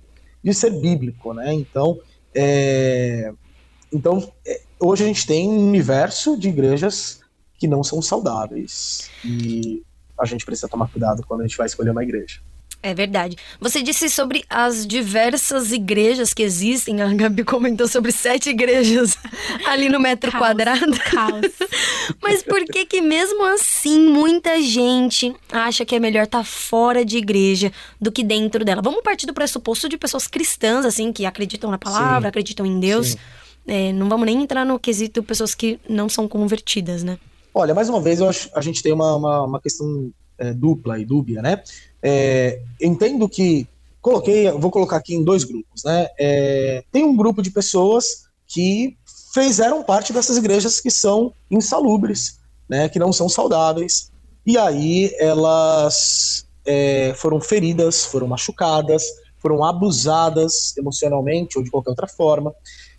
de 0.44 0.54
ser 0.54 0.72
bíblico, 0.80 1.34
né? 1.34 1.54
Então, 1.54 2.00
é, 2.34 3.34
então 3.92 4.32
é, 4.46 4.62
hoje 4.80 5.04
a 5.04 5.08
gente 5.08 5.26
tem 5.26 5.48
um 5.50 5.68
universo 5.68 6.38
de 6.38 6.50
igrejas 6.50 7.22
que 7.58 7.68
não 7.68 7.84
são 7.84 8.02
saudáveis 8.02 9.10
e 9.24 9.82
a 10.20 10.26
gente 10.26 10.46
precisa 10.46 10.68
tomar 10.68 10.92
cuidado 10.92 11.24
quando 11.26 11.42
a 11.42 11.48
gente 11.48 11.58
vai 11.58 11.66
escolher 11.66 11.92
uma 11.92 12.04
igreja. 12.04 12.42
É 12.86 12.94
verdade. 12.94 13.38
Você 13.62 13.82
disse 13.82 14.10
sobre 14.10 14.44
as 14.50 14.86
diversas 14.86 15.72
igrejas 15.72 16.34
que 16.34 16.44
existem. 16.44 17.02
A 17.02 17.13
Gabi 17.13 17.46
comentou 17.46 17.88
sobre 17.88 18.12
sete 18.12 18.50
igrejas 18.50 19.18
ali 19.66 19.88
no 19.88 20.02
metro 20.02 20.30
caos, 20.30 20.44
quadrado. 20.44 21.00
Caos. 21.00 21.46
Mas 22.22 22.44
por 22.44 22.62
que 22.66 22.86
que 22.86 23.00
mesmo 23.00 23.42
assim 23.46 24.10
muita 24.10 24.62
gente 24.62 25.34
acha 25.50 25.86
que 25.86 25.96
é 25.96 26.00
melhor 26.00 26.25
estar 26.25 26.40
tá 26.40 26.44
fora 26.44 27.06
de 27.06 27.18
igreja 27.18 27.72
do 28.02 28.12
que 28.12 28.22
dentro 28.22 28.66
dela? 28.66 28.82
Vamos 28.82 29.02
partir 29.02 29.25
do 29.25 29.34
pressuposto 29.34 29.88
de 29.88 29.98
pessoas 29.98 30.28
cristãs, 30.28 30.84
assim, 30.86 31.13
que 31.13 31.25
acreditam 31.25 31.72
na 31.72 31.78
palavra, 31.78 32.24
Sim. 32.24 32.28
acreditam 32.28 32.66
em 32.66 32.82
Deus. 32.82 33.16
É, 33.66 33.94
não 33.94 34.10
vamos 34.10 34.25
nem 34.25 34.44
entrar 34.44 34.66
no 34.66 34.78
quesito 34.78 35.24
pessoas 35.24 35.56
que 35.56 35.80
não 35.88 36.10
são 36.10 36.28
convertidas, 36.28 37.02
né? 37.02 37.18
Olha, 37.54 37.74
mais 37.74 37.88
uma 37.88 38.02
vez, 38.02 38.20
eu 38.20 38.28
acho 38.28 38.50
a 38.54 38.60
gente 38.60 38.84
tem 38.84 38.92
uma, 38.92 39.16
uma, 39.16 39.46
uma 39.46 39.62
questão 39.62 40.12
é, 40.38 40.54
dupla 40.54 41.00
e 41.00 41.06
dúbia, 41.06 41.42
né? 41.42 41.63
É, 42.03 42.62
entendo 42.81 43.29
que 43.29 43.65
coloquei, 44.01 44.51
vou 44.51 44.69
colocar 44.69 44.98
aqui 44.98 45.15
em 45.15 45.24
dois 45.24 45.45
grupos, 45.45 45.83
né? 45.86 46.07
É, 46.19 46.83
tem 46.91 47.03
um 47.03 47.15
grupo 47.15 47.41
de 47.41 47.50
pessoas 47.50 48.25
que 48.45 48.98
fizeram 49.33 49.81
parte 49.81 50.12
dessas 50.12 50.38
igrejas 50.38 50.81
que 50.81 50.91
são 50.91 51.33
insalubres, 51.50 52.39
né? 52.67 52.89
Que 52.89 53.00
não 53.00 53.13
são 53.13 53.29
saudáveis 53.29 54.12
e 54.45 54.57
aí 54.57 55.15
elas 55.19 56.45
é, 56.65 57.13
foram 57.15 57.39
feridas, 57.39 58.03
foram 58.03 58.27
machucadas, 58.27 59.03
foram 59.39 59.63
abusadas 59.63 60.75
emocionalmente 60.77 61.57
ou 61.57 61.63
de 61.63 61.72
qualquer 61.72 61.91
outra 61.91 62.07
forma, 62.07 62.53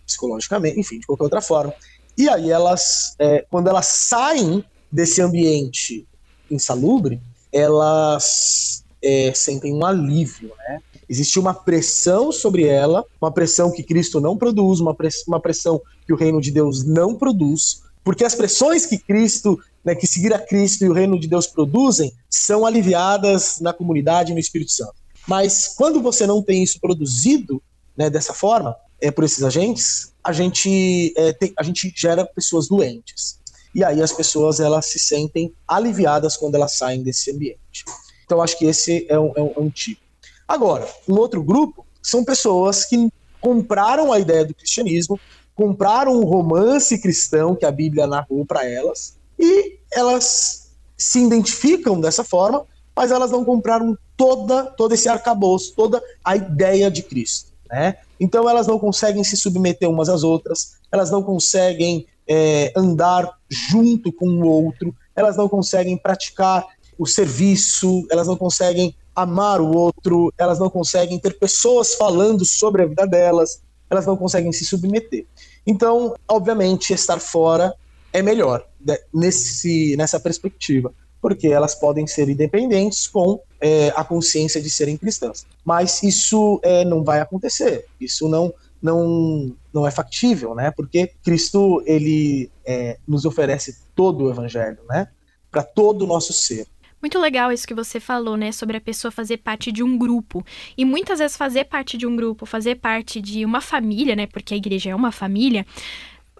psicologicamente, 0.05 0.79
enfim, 0.79 0.99
de 0.99 1.05
qualquer 1.05 1.23
outra 1.23 1.41
forma. 1.41 1.73
E 2.17 2.27
aí 2.29 2.49
elas, 2.49 3.15
é, 3.19 3.45
quando 3.49 3.67
elas 3.67 3.85
saem 3.87 4.63
desse 4.91 5.21
ambiente 5.21 6.07
insalubre, 6.49 7.21
elas 7.51 8.83
é, 9.05 9.31
sentem 9.35 9.71
um 9.71 9.85
alívio, 9.85 10.51
né? 10.67 10.79
Existe 11.07 11.39
uma 11.39 11.53
pressão 11.53 12.31
sobre 12.31 12.65
ela, 12.65 13.05
uma 13.21 13.31
pressão 13.31 13.71
que 13.71 13.83
Cristo 13.83 14.19
não 14.19 14.35
produz, 14.35 14.79
uma, 14.79 14.97
uma 15.27 15.39
pressão 15.39 15.79
que 16.05 16.11
o 16.11 16.15
reino 16.15 16.41
de 16.41 16.49
Deus 16.49 16.83
não 16.83 17.13
produz, 17.13 17.83
porque 18.03 18.23
as 18.23 18.33
pressões 18.33 18.87
que 18.87 18.97
Cristo, 18.97 19.59
né, 19.83 19.93
que 19.93 20.07
seguir 20.07 20.33
a 20.33 20.39
Cristo 20.39 20.83
e 20.83 20.89
o 20.89 20.93
reino 20.93 21.19
de 21.19 21.27
Deus 21.27 21.45
produzem, 21.45 22.11
são 22.27 22.65
aliviadas 22.65 23.59
na 23.61 23.71
comunidade 23.71 24.31
e 24.31 24.33
no 24.33 24.39
Espírito 24.39 24.71
Santo. 24.71 24.95
Mas 25.27 25.67
quando 25.67 26.01
você 26.01 26.25
não 26.25 26.41
tem 26.41 26.63
isso 26.63 26.79
produzido 26.79 27.61
né, 27.95 28.09
dessa 28.09 28.33
forma, 28.33 28.75
é, 28.99 29.11
por 29.11 29.23
esses 29.23 29.43
agentes, 29.43 30.11
a 30.23 30.31
gente, 30.31 31.13
é, 31.15 31.33
tem, 31.33 31.53
a 31.57 31.61
gente 31.61 31.93
gera 31.95 32.25
pessoas 32.25 32.67
doentes. 32.67 33.39
E 33.75 33.83
aí 33.83 34.01
as 34.01 34.11
pessoas 34.11 34.59
elas 34.59 34.87
se 34.87 34.97
sentem 34.97 35.53
aliviadas 35.67 36.35
quando 36.35 36.55
elas 36.55 36.77
saem 36.77 37.03
desse 37.03 37.29
ambiente. 37.29 37.83
Então 38.25 38.41
acho 38.41 38.57
que 38.57 38.65
esse 38.65 39.05
é 39.07 39.19
um, 39.19 39.31
é 39.35 39.41
um, 39.41 39.53
é 39.55 39.59
um 39.59 39.69
tipo. 39.69 40.01
Agora, 40.47 40.87
um 41.07 41.15
outro 41.15 41.41
grupo 41.43 41.85
são 42.01 42.23
pessoas 42.23 42.85
que 42.85 43.09
compraram 43.39 44.11
a 44.11 44.19
ideia 44.19 44.45
do 44.45 44.53
cristianismo, 44.53 45.19
compraram 45.55 46.17
o 46.17 46.25
romance 46.25 46.99
cristão 46.99 47.55
que 47.55 47.65
a 47.65 47.71
Bíblia 47.71 48.07
narrou 48.07 48.45
para 48.45 48.67
elas 48.67 49.15
e 49.39 49.79
elas 49.93 50.71
se 50.97 51.19
identificam 51.19 51.99
dessa 51.99 52.23
forma, 52.23 52.65
mas 52.95 53.11
elas 53.11 53.31
não 53.31 53.43
compraram 53.45 53.97
toda 54.17 54.65
todo 54.65 54.93
esse 54.93 55.09
arcabouço, 55.09 55.73
toda 55.75 56.01
a 56.23 56.35
ideia 56.35 56.89
de 56.89 57.03
Cristo, 57.03 57.51
né? 57.69 57.97
Então 58.19 58.49
elas 58.49 58.67
não 58.67 58.79
conseguem 58.79 59.23
se 59.23 59.35
submeter 59.35 59.89
umas 59.89 60.09
às 60.09 60.23
outras, 60.23 60.77
elas 60.91 61.11
não 61.11 61.21
conseguem 61.21 62.07
é, 62.27 62.71
andar 62.75 63.29
junto 63.49 64.11
com 64.11 64.27
o 64.27 64.47
outro, 64.47 64.95
elas 65.15 65.37
não 65.37 65.47
conseguem 65.47 65.97
praticar 65.97 66.65
o 66.97 67.05
serviço, 67.05 68.05
elas 68.11 68.27
não 68.27 68.35
conseguem 68.35 68.95
amar 69.15 69.61
o 69.61 69.75
outro, 69.75 70.33
elas 70.37 70.59
não 70.59 70.69
conseguem 70.69 71.17
ter 71.19 71.37
pessoas 71.39 71.95
falando 71.95 72.43
sobre 72.43 72.83
a 72.83 72.85
vida 72.85 73.05
delas, 73.07 73.61
elas 73.89 74.05
não 74.05 74.17
conseguem 74.17 74.51
se 74.51 74.65
submeter. 74.65 75.25
Então, 75.65 76.15
obviamente, 76.27 76.93
estar 76.93 77.19
fora 77.19 77.73
é 78.11 78.21
melhor 78.21 78.65
né, 78.79 78.97
nesse, 79.13 79.95
nessa 79.97 80.19
perspectiva, 80.19 80.93
porque 81.21 81.47
elas 81.47 81.75
podem 81.75 82.05
ser 82.05 82.29
independentes 82.29 83.07
com 83.07 83.39
é, 83.59 83.89
a 83.95 84.03
consciência 84.03 84.61
de 84.61 84.69
serem 84.69 84.97
cristãs. 84.97 85.45
Mas 85.63 86.03
isso 86.03 86.59
é, 86.63 86.85
não 86.85 87.03
vai 87.03 87.19
acontecer, 87.19 87.85
isso 87.99 88.29
não, 88.29 88.53
não, 88.81 89.55
não 89.73 89.87
é 89.87 89.91
factível, 89.91 90.53
né? 90.53 90.71
Porque 90.71 91.11
Cristo 91.23 91.81
ele 91.85 92.51
é, 92.65 92.97
nos 93.07 93.25
oferece 93.25 93.75
todo 93.95 94.25
o 94.25 94.29
evangelho, 94.29 94.79
né? 94.87 95.07
Para 95.49 95.63
todo 95.63 96.03
o 96.03 96.07
nosso 96.07 96.31
ser. 96.33 96.67
Muito 97.05 97.19
legal 97.19 97.51
isso 97.51 97.67
que 97.67 97.73
você 97.75 97.99
falou, 97.99 98.35
né, 98.35 98.51
sobre 98.51 98.77
a 98.77 98.81
pessoa 98.81 99.11
fazer 99.11 99.37
parte 99.37 99.71
de 99.71 99.83
um 99.83 99.95
grupo. 99.95 100.43
E 100.75 100.83
muitas 100.83 101.19
vezes 101.19 101.37
fazer 101.37 101.65
parte 101.65 101.99
de 101.99 102.07
um 102.07 102.15
grupo, 102.15 102.47
fazer 102.47 102.77
parte 102.77 103.21
de 103.21 103.45
uma 103.45 103.61
família, 103.61 104.15
né, 104.15 104.25
porque 104.25 104.55
a 104.55 104.57
igreja 104.57 104.89
é 104.89 104.95
uma 104.95 105.11
família, 105.11 105.67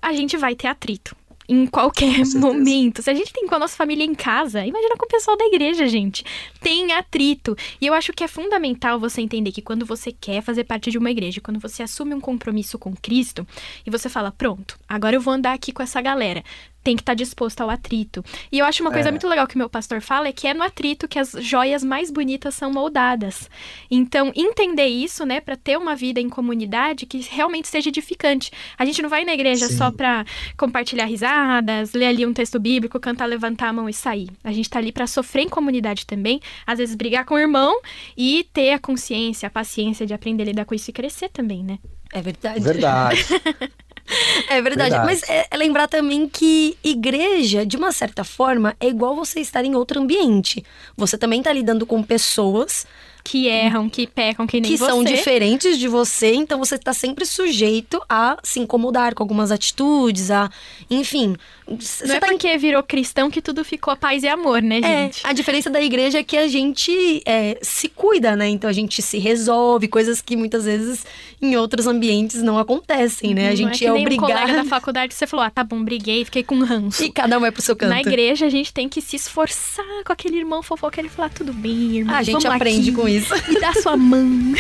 a 0.01 0.11
gente 0.11 0.35
vai 0.35 0.55
ter 0.55 0.65
atrito 0.65 1.15
em 1.47 1.67
qualquer 1.67 2.25
momento. 2.33 3.03
Se 3.03 3.11
a 3.11 3.13
gente 3.13 3.31
tem 3.31 3.45
com 3.45 3.53
a 3.53 3.59
nossa 3.59 3.77
família 3.77 4.03
em 4.03 4.15
casa, 4.15 4.65
imagina 4.65 4.95
com 4.97 5.05
o 5.05 5.07
pessoal 5.07 5.37
da 5.37 5.45
igreja, 5.45 5.85
gente. 5.85 6.25
Tem 6.59 6.91
atrito. 6.93 7.55
E 7.79 7.85
eu 7.85 7.93
acho 7.93 8.11
que 8.11 8.23
é 8.23 8.27
fundamental 8.27 8.99
você 8.99 9.21
entender 9.21 9.51
que 9.51 9.61
quando 9.61 9.85
você 9.85 10.11
quer 10.11 10.41
fazer 10.41 10.63
parte 10.63 10.89
de 10.89 10.97
uma 10.97 11.11
igreja, 11.11 11.41
quando 11.41 11.59
você 11.59 11.83
assume 11.83 12.15
um 12.15 12.19
compromisso 12.19 12.79
com 12.79 12.95
Cristo 12.95 13.45
e 13.85 13.91
você 13.91 14.09
fala, 14.09 14.31
pronto, 14.31 14.79
agora 14.89 15.15
eu 15.15 15.21
vou 15.21 15.31
andar 15.31 15.53
aqui 15.53 15.71
com 15.71 15.83
essa 15.83 16.01
galera 16.01 16.43
tem 16.85 16.95
que 16.95 17.01
estar 17.01 17.13
tá 17.13 17.15
disposto 17.15 17.61
ao 17.61 17.69
atrito. 17.71 18.23
E 18.51 18.59
eu 18.59 18.65
acho 18.65 18.83
uma 18.83 18.91
coisa 18.91 19.09
é. 19.09 19.11
muito 19.11 19.27
legal 19.27 19.47
que 19.47 19.57
meu 19.57 19.67
pastor 19.67 20.01
fala 20.01 20.27
é 20.27 20.31
que 20.31 20.47
é 20.47 20.53
no 20.53 20.61
atrito 20.63 21.07
que 21.07 21.17
as 21.17 21.31
joias 21.31 21.83
mais 21.83 22.11
bonitas 22.11 22.53
são 22.53 22.71
moldadas. 22.71 23.49
Então, 23.89 24.31
entender 24.35 24.85
isso, 24.85 25.25
né, 25.25 25.41
para 25.41 25.55
ter 25.55 25.79
uma 25.79 25.95
vida 25.95 26.21
em 26.21 26.29
comunidade 26.29 27.07
que 27.07 27.25
realmente 27.31 27.67
seja 27.67 27.89
edificante. 27.89 28.51
A 28.77 28.85
gente 28.85 29.01
não 29.01 29.09
vai 29.09 29.25
na 29.25 29.33
igreja 29.33 29.67
Sim. 29.67 29.77
só 29.77 29.89
para 29.89 30.23
compartilhar 30.55 31.05
risadas, 31.05 31.93
ler 31.93 32.05
ali 32.05 32.23
um 32.23 32.33
texto 32.33 32.59
bíblico, 32.59 32.99
cantar, 32.99 33.25
levantar 33.25 33.69
a 33.69 33.73
mão 33.73 33.89
e 33.89 33.93
sair. 33.93 34.29
A 34.43 34.51
gente 34.51 34.69
tá 34.69 34.77
ali 34.77 34.91
para 34.91 35.07
sofrer 35.07 35.41
em 35.41 35.49
comunidade 35.49 36.05
também, 36.05 36.39
às 36.67 36.77
vezes 36.77 36.93
brigar 36.93 37.25
com 37.25 37.33
o 37.33 37.39
irmão 37.39 37.81
e 38.15 38.47
ter 38.53 38.73
a 38.73 38.79
consciência, 38.79 39.47
a 39.47 39.49
paciência 39.49 40.05
de 40.05 40.13
aprender 40.13 40.43
a 40.43 40.45
lidar 40.45 40.65
com 40.65 40.75
isso 40.75 40.91
e 40.91 40.93
crescer 40.93 41.29
também, 41.29 41.63
né? 41.63 41.79
É 42.13 42.21
verdade. 42.21 42.59
Verdade. 42.59 43.25
É 44.49 44.61
verdade. 44.61 44.91
verdade. 44.91 45.05
Mas 45.05 45.23
é, 45.29 45.47
é, 45.49 45.57
lembrar 45.57 45.87
também 45.87 46.27
que 46.29 46.77
igreja, 46.83 47.65
de 47.65 47.77
uma 47.77 47.91
certa 47.91 48.23
forma, 48.23 48.75
é 48.79 48.87
igual 48.87 49.15
você 49.15 49.39
estar 49.39 49.65
em 49.65 49.75
outro 49.75 49.99
ambiente. 49.99 50.63
Você 50.95 51.17
também 51.17 51.39
está 51.39 51.51
lidando 51.51 51.85
com 51.85 52.01
pessoas 52.03 52.85
que 53.25 53.47
erram, 53.47 53.89
que 53.89 54.05
pecam, 54.05 54.45
que 54.45 54.61
nem 54.61 54.71
que 54.71 54.77
você. 54.77 54.85
são 54.85 55.03
diferentes 55.03 55.79
de 55.79 55.87
você, 55.87 56.35
então 56.35 56.59
você 56.59 56.75
está 56.75 56.93
sempre 56.93 57.25
sujeito 57.25 57.99
a 58.07 58.37
se 58.43 58.59
incomodar 58.59 59.15
com 59.15 59.23
algumas 59.23 59.51
atitudes, 59.51 60.29
a, 60.29 60.47
enfim. 60.91 61.35
Não 61.67 62.15
é 62.15 62.19
tá 62.19 62.27
porque 62.27 62.55
virou 62.59 62.83
cristão 62.83 63.31
que 63.31 63.41
tudo 63.41 63.65
ficou 63.65 63.97
paz 63.97 64.21
e 64.21 64.27
amor, 64.27 64.61
né, 64.61 64.77
é, 64.77 64.81
gente? 64.81 65.25
É, 65.25 65.29
a 65.29 65.33
diferença 65.33 65.71
da 65.71 65.81
igreja 65.81 66.19
é 66.19 66.23
que 66.23 66.37
a 66.37 66.47
gente 66.47 67.23
é, 67.25 67.57
se 67.63 67.89
cuida, 67.89 68.35
né? 68.35 68.47
Então 68.47 68.69
a 68.69 68.73
gente 68.73 69.01
se 69.01 69.17
resolve, 69.17 69.87
coisas 69.87 70.21
que 70.21 70.35
muitas 70.35 70.65
vezes 70.65 71.03
em 71.41 71.55
outros 71.55 71.87
ambientes 71.87 72.43
não 72.43 72.59
acontecem, 72.59 73.33
né? 73.33 73.47
A 73.47 73.49
uhum, 73.49 73.55
gente 73.55 73.83
é, 73.83 73.87
é 73.87 73.91
obrigado. 73.91 74.29
Um 74.29 74.33
colega 74.33 74.53
da 74.53 74.65
faculdade 74.65 75.15
você 75.15 75.25
falou: 75.25 75.43
"Ah, 75.43 75.49
tá 75.49 75.63
bom, 75.63 75.83
briguei, 75.83 76.23
fiquei 76.23 76.43
com 76.43 76.59
ranço". 76.59 77.03
E 77.03 77.11
cada 77.11 77.35
um 77.39 77.41
vai 77.41 77.51
pro 77.51 77.63
seu 77.63 77.75
canto. 77.75 77.89
Na 77.89 78.01
igreja 78.01 78.45
a 78.45 78.49
gente 78.49 78.71
tem 78.71 78.87
que 78.87 79.01
se 79.01 79.15
esforçar 79.15 80.03
com 80.05 80.13
aquele 80.13 80.37
irmão 80.37 80.61
fofoqueiro 80.61 81.07
e 81.07 81.11
falar: 81.11 81.29
"Tudo 81.29 81.51
bem, 81.51 81.97
irmão". 81.97 82.13
Ah, 82.13 82.19
a 82.19 82.23
gente 82.23 82.45
aprende 82.45 82.91
aqui. 82.91 83.01
com 83.01 83.07
isso. 83.17 83.33
Me 83.47 83.59
dá 83.59 83.73
sua 83.73 83.97
mão. 83.97 84.53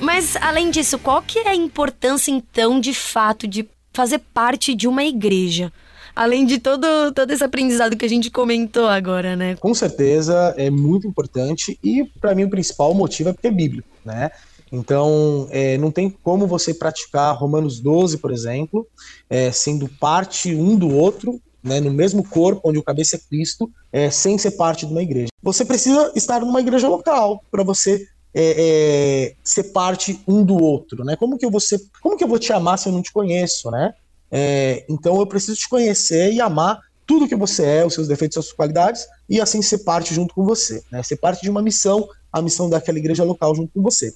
Mas 0.00 0.36
além 0.36 0.70
disso, 0.70 0.98
qual 0.98 1.20
que 1.20 1.38
é 1.40 1.48
a 1.48 1.54
importância 1.54 2.30
então, 2.30 2.80
de 2.80 2.94
fato, 2.94 3.46
de 3.46 3.68
fazer 3.92 4.18
parte 4.32 4.74
de 4.74 4.88
uma 4.88 5.04
igreja? 5.04 5.72
Além 6.16 6.46
de 6.46 6.58
todo, 6.58 7.12
todo 7.14 7.30
esse 7.30 7.44
aprendizado 7.44 7.96
que 7.96 8.04
a 8.04 8.08
gente 8.08 8.30
comentou 8.30 8.88
agora, 8.88 9.36
né? 9.36 9.54
Com 9.56 9.72
certeza 9.74 10.54
é 10.56 10.70
muito 10.70 11.06
importante 11.06 11.78
e 11.84 12.04
para 12.20 12.34
mim 12.34 12.44
o 12.44 12.50
principal 12.50 12.92
motivo 12.94 13.28
é 13.28 13.32
porque 13.32 13.48
é 13.48 13.52
bíblico, 13.52 13.88
né? 14.04 14.30
Então, 14.72 15.46
é, 15.50 15.78
não 15.78 15.90
tem 15.90 16.10
como 16.10 16.46
você 16.46 16.74
praticar 16.74 17.36
Romanos 17.36 17.80
12, 17.80 18.18
por 18.18 18.30
exemplo, 18.30 18.86
é, 19.28 19.50
sendo 19.52 19.88
parte 19.88 20.54
um 20.54 20.76
do 20.76 20.88
outro 20.94 21.40
né, 21.68 21.80
no 21.80 21.92
mesmo 21.92 22.24
corpo, 22.24 22.68
onde 22.68 22.78
o 22.78 22.82
cabeça 22.82 23.16
é 23.16 23.18
Cristo, 23.18 23.70
é, 23.92 24.10
sem 24.10 24.36
ser 24.38 24.52
parte 24.52 24.86
de 24.86 24.92
uma 24.92 25.02
igreja. 25.02 25.28
Você 25.42 25.64
precisa 25.64 26.10
estar 26.16 26.40
numa 26.40 26.60
igreja 26.60 26.88
local 26.88 27.42
para 27.50 27.62
você 27.62 28.04
é, 28.34 28.54
é, 28.58 29.34
ser 29.42 29.64
parte 29.64 30.20
um 30.26 30.44
do 30.44 30.56
outro, 30.56 31.04
né? 31.04 31.16
Como 31.16 31.38
que 31.38 31.44
eu 31.44 31.50
vou 31.50 31.60
ser, 31.60 31.80
como 32.00 32.16
que 32.16 32.24
eu 32.24 32.28
vou 32.28 32.38
te 32.38 32.52
amar 32.52 32.78
se 32.78 32.88
eu 32.88 32.92
não 32.92 33.02
te 33.02 33.12
conheço, 33.12 33.70
né? 33.70 33.92
É, 34.30 34.84
então 34.88 35.18
eu 35.18 35.26
preciso 35.26 35.56
te 35.56 35.68
conhecer 35.68 36.32
e 36.32 36.40
amar 36.40 36.80
tudo 37.06 37.26
que 37.26 37.34
você 37.34 37.64
é, 37.64 37.86
os 37.86 37.94
seus 37.94 38.06
defeitos, 38.06 38.36
as 38.36 38.44
suas 38.44 38.56
qualidades, 38.56 39.06
e 39.28 39.40
assim 39.40 39.62
ser 39.62 39.78
parte 39.78 40.14
junto 40.14 40.34
com 40.34 40.44
você, 40.44 40.82
né? 40.92 41.02
Ser 41.02 41.16
parte 41.16 41.42
de 41.42 41.50
uma 41.50 41.62
missão, 41.62 42.06
a 42.30 42.42
missão 42.42 42.68
daquela 42.68 42.98
igreja 42.98 43.24
local 43.24 43.54
junto 43.54 43.72
com 43.72 43.82
você. 43.82 44.12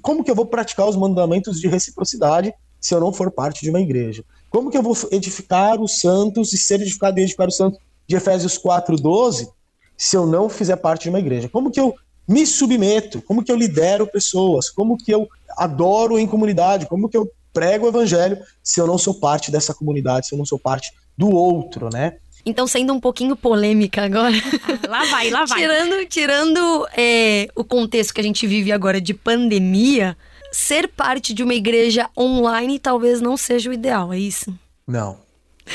Como 0.00 0.22
que 0.22 0.30
eu 0.30 0.34
vou 0.34 0.46
praticar 0.46 0.88
os 0.88 0.96
mandamentos 0.96 1.60
de 1.60 1.66
reciprocidade 1.66 2.54
se 2.80 2.94
eu 2.94 3.00
não 3.00 3.12
for 3.12 3.32
parte 3.32 3.62
de 3.62 3.70
uma 3.70 3.80
igreja? 3.80 4.24
Como 4.50 4.70
que 4.70 4.78
eu 4.78 4.82
vou 4.82 4.96
edificar 5.10 5.80
os 5.80 6.00
santos 6.00 6.52
e 6.52 6.58
ser 6.58 6.80
edificado 6.80 7.18
e 7.18 7.22
edificar 7.22 7.48
os 7.48 7.56
santos 7.56 7.78
de 8.06 8.16
Efésios 8.16 8.58
4:12 8.58 9.48
se 9.96 10.16
eu 10.16 10.26
não 10.26 10.48
fizer 10.48 10.76
parte 10.76 11.04
de 11.04 11.08
uma 11.10 11.18
igreja? 11.18 11.48
Como 11.48 11.70
que 11.70 11.80
eu 11.80 11.94
me 12.28 12.46
submeto? 12.46 13.22
Como 13.22 13.42
que 13.42 13.52
eu 13.52 13.56
lidero 13.56 14.06
pessoas? 14.06 14.68
Como 14.70 14.96
que 14.96 15.12
eu 15.12 15.28
adoro 15.56 16.18
em 16.18 16.26
comunidade? 16.26 16.86
Como 16.86 17.08
que 17.08 17.16
eu 17.16 17.30
prego 17.52 17.86
o 17.86 17.88
evangelho 17.88 18.38
se 18.62 18.80
eu 18.80 18.86
não 18.86 18.98
sou 18.98 19.14
parte 19.14 19.50
dessa 19.50 19.72
comunidade, 19.72 20.26
se 20.26 20.34
eu 20.34 20.38
não 20.38 20.44
sou 20.44 20.58
parte 20.58 20.92
do 21.16 21.30
outro, 21.30 21.88
né? 21.90 22.16
Então, 22.44 22.66
sendo 22.66 22.92
um 22.92 23.00
pouquinho 23.00 23.34
polêmica 23.34 24.04
agora. 24.04 24.36
Lá 24.88 25.04
vai, 25.06 25.30
lá 25.30 25.44
vai. 25.46 25.58
tirando 25.58 26.06
tirando 26.06 26.88
é, 26.96 27.48
o 27.56 27.64
contexto 27.64 28.14
que 28.14 28.20
a 28.20 28.24
gente 28.24 28.46
vive 28.46 28.70
agora 28.70 29.00
de 29.00 29.12
pandemia, 29.12 30.16
ser 30.56 30.88
parte 30.88 31.34
de 31.34 31.42
uma 31.42 31.52
igreja 31.52 32.08
online 32.16 32.78
talvez 32.78 33.20
não 33.20 33.36
seja 33.36 33.68
o 33.68 33.72
ideal, 33.74 34.10
é 34.10 34.18
isso? 34.18 34.58
Não. 34.86 35.18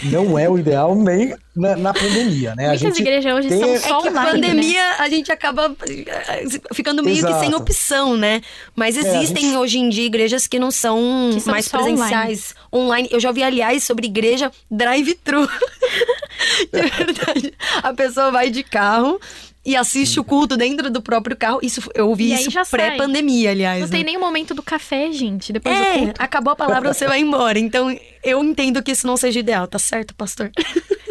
Não 0.04 0.40
é 0.40 0.50
o 0.50 0.58
ideal 0.58 0.96
nem 0.96 1.36
na, 1.54 1.76
na 1.76 1.94
pandemia, 1.94 2.56
né? 2.56 2.70
Muitas 2.70 2.98
igrejas 2.98 3.36
hoje 3.36 3.50
tem... 3.50 3.60
são 3.60 3.78
só 3.78 4.00
é 4.00 4.02
que 4.02 4.10
online, 4.10 4.32
pandemia 4.32 4.84
né? 4.84 4.96
a 5.00 5.10
gente 5.10 5.32
acaba 5.32 5.76
eh, 5.88 6.46
ficando 6.74 7.04
meio 7.04 7.18
Exato. 7.18 7.34
que 7.34 7.40
sem 7.42 7.54
opção, 7.54 8.16
né? 8.16 8.42
Mas 8.74 8.96
existem 8.96 9.44
é, 9.44 9.48
gente... 9.50 9.58
hoje 9.58 9.80
em 9.80 9.90
dia 9.90 10.06
igrejas 10.06 10.48
que 10.48 10.58
não 10.58 10.72
são, 10.72 11.30
que 11.34 11.42
são 11.42 11.52
mais 11.52 11.68
presenciais. 11.68 12.56
Online. 12.72 12.86
online. 12.86 13.10
Eu 13.12 13.20
já 13.20 13.30
ouvi, 13.30 13.44
aliás, 13.44 13.84
sobre 13.84 14.08
igreja 14.08 14.50
drive-thru. 14.72 15.46
de 16.72 16.82
verdade. 16.82 17.54
A 17.84 17.94
pessoa 17.94 18.32
vai 18.32 18.50
de 18.50 18.64
carro 18.64 19.20
e 19.64 19.76
assiste 19.76 20.20
o 20.20 20.24
culto 20.24 20.58
dentro 20.58 20.90
do 20.90 21.02
próprio 21.02 21.36
carro. 21.38 21.60
Isso 21.62 21.82
eu 21.94 22.10
ouvi 22.10 22.34
isso 22.34 22.50
pré-pandemia, 22.70 23.52
aliás. 23.52 23.82
Não 23.82 23.88
né? 23.88 23.92
tem 23.92 24.04
nem 24.04 24.18
o 24.18 24.20
momento 24.20 24.54
do 24.54 24.64
café, 24.64 25.12
gente. 25.12 25.54
Depois 25.54 25.76
do 25.78 25.84
É, 25.84 26.00
culto. 26.00 26.14
acabou 26.22 26.54
a 26.54 26.56
palavra, 26.56 26.94
você 26.94 27.08
vai 27.08 27.20
embora. 27.20 27.60
Então, 27.60 27.96
eu 28.24 28.44
entendo 28.44 28.82
que 28.82 28.92
isso 28.92 29.06
não 29.06 29.16
seja 29.18 29.40
ideal, 29.40 29.68
tá 29.68 29.78
certo, 29.80 30.14
pastor? 30.16 30.52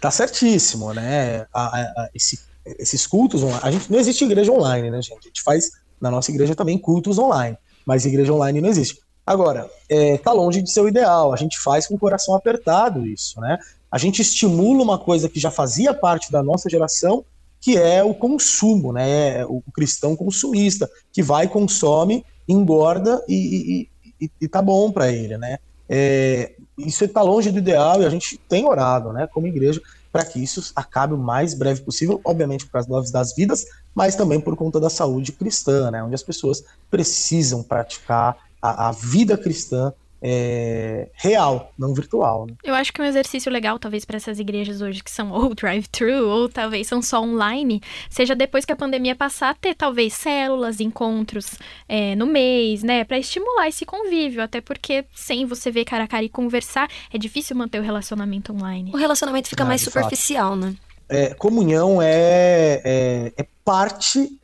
Tá 0.00 0.12
certíssimo, 0.12 0.94
né? 0.94 1.44
A- 1.52 1.76
a- 1.76 1.80
a- 1.82 2.08
esse- 2.14 2.38
esses 2.78 3.04
cultos 3.04 3.42
online. 3.42 3.60
A 3.64 3.70
gente 3.72 3.90
não 3.90 3.98
existe 3.98 4.22
igreja 4.24 4.52
online, 4.52 4.90
né, 4.92 5.02
gente? 5.02 5.18
A 5.18 5.26
gente 5.28 5.42
faz 5.42 5.72
na 6.00 6.08
nossa 6.08 6.30
igreja 6.30 6.54
também 6.54 6.78
cultos 6.78 7.18
online, 7.18 7.56
mas 7.84 8.06
igreja 8.06 8.32
online 8.32 8.60
não 8.60 8.68
existe. 8.68 9.00
Agora, 9.26 9.68
é, 9.88 10.16
tá 10.18 10.30
longe 10.32 10.62
de 10.62 10.70
ser 10.70 10.82
o 10.82 10.88
ideal. 10.88 11.32
A 11.32 11.36
gente 11.36 11.58
faz 11.58 11.88
com 11.88 11.96
o 11.96 11.98
coração 11.98 12.34
apertado 12.36 13.04
isso, 13.08 13.40
né? 13.40 13.58
A 13.90 13.98
gente 13.98 14.22
estimula 14.22 14.84
uma 14.84 14.98
coisa 14.98 15.28
que 15.28 15.40
já 15.40 15.50
fazia 15.50 15.92
parte 15.92 16.30
da 16.30 16.44
nossa 16.44 16.70
geração, 16.70 17.24
que 17.60 17.76
é 17.76 18.02
o 18.02 18.14
consumo, 18.14 18.92
né? 18.92 19.44
O 19.46 19.62
cristão 19.74 20.14
consumista, 20.14 20.88
que 21.12 21.22
vai, 21.22 21.48
consome, 21.48 22.24
engorda 22.48 23.22
e, 23.28 23.88
e, 24.20 24.24
e, 24.24 24.30
e 24.40 24.48
tá 24.48 24.62
bom 24.62 24.90
para 24.90 25.10
ele, 25.10 25.36
né? 25.36 25.58
É, 25.88 26.52
isso 26.78 27.04
está 27.04 27.22
longe 27.22 27.50
do 27.50 27.58
ideal 27.58 28.00
e 28.02 28.06
a 28.06 28.10
gente 28.10 28.38
tem 28.48 28.66
orado, 28.66 29.12
né, 29.12 29.26
como 29.26 29.46
igreja, 29.46 29.80
para 30.12 30.24
que 30.24 30.42
isso 30.42 30.72
acabe 30.76 31.14
o 31.14 31.18
mais 31.18 31.54
breve 31.54 31.80
possível, 31.80 32.20
obviamente 32.24 32.66
por 32.66 32.72
causa 32.72 33.12
das 33.12 33.34
vidas, 33.34 33.64
mas 33.94 34.14
também 34.14 34.40
por 34.40 34.54
conta 34.54 34.78
da 34.78 34.90
saúde 34.90 35.32
cristã, 35.32 35.90
né, 35.90 36.02
onde 36.02 36.14
as 36.14 36.22
pessoas 36.22 36.62
precisam 36.90 37.62
praticar 37.62 38.36
a, 38.60 38.88
a 38.88 38.92
vida 38.92 39.36
cristã 39.36 39.92
é, 40.22 41.08
real, 41.14 41.72
não 41.78 41.94
virtual. 41.94 42.46
Né? 42.46 42.54
Eu 42.64 42.74
acho 42.74 42.92
que 42.92 43.00
um 43.00 43.04
exercício 43.04 43.50
legal, 43.50 43.78
talvez, 43.78 44.04
para 44.04 44.16
essas 44.16 44.38
igrejas 44.38 44.80
hoje 44.80 45.02
que 45.02 45.10
são 45.10 45.30
ou 45.32 45.54
drive-thru, 45.54 46.28
ou 46.28 46.48
talvez 46.48 46.86
são 46.86 47.00
só 47.00 47.20
online, 47.20 47.80
seja 48.10 48.34
depois 48.34 48.64
que 48.64 48.72
a 48.72 48.76
pandemia 48.76 49.14
passar, 49.14 49.54
ter 49.56 49.74
talvez 49.74 50.12
células, 50.14 50.80
encontros 50.80 51.56
é, 51.88 52.14
no 52.16 52.26
mês, 52.26 52.82
né? 52.82 53.04
Para 53.04 53.18
estimular 53.18 53.68
esse 53.68 53.84
convívio. 53.84 54.42
Até 54.42 54.60
porque 54.60 55.04
sem 55.14 55.46
você 55.46 55.70
ver 55.70 55.84
cara 55.84 56.04
a 56.04 56.08
cara 56.08 56.24
e 56.24 56.28
conversar, 56.28 56.88
é 57.12 57.18
difícil 57.18 57.56
manter 57.56 57.78
o 57.78 57.82
relacionamento 57.82 58.52
online. 58.52 58.90
O 58.92 58.96
relacionamento 58.96 59.48
fica 59.48 59.64
Ah, 59.64 59.66
mais 59.66 59.80
de 59.80 59.86
fato. 59.90 60.04
superficial, 60.04 60.56
né? 60.56 60.74
É, 61.08 61.32
comunhão 61.34 62.02
é, 62.02 62.82
é, 62.84 63.32
é 63.36 63.46
parte 63.64 64.37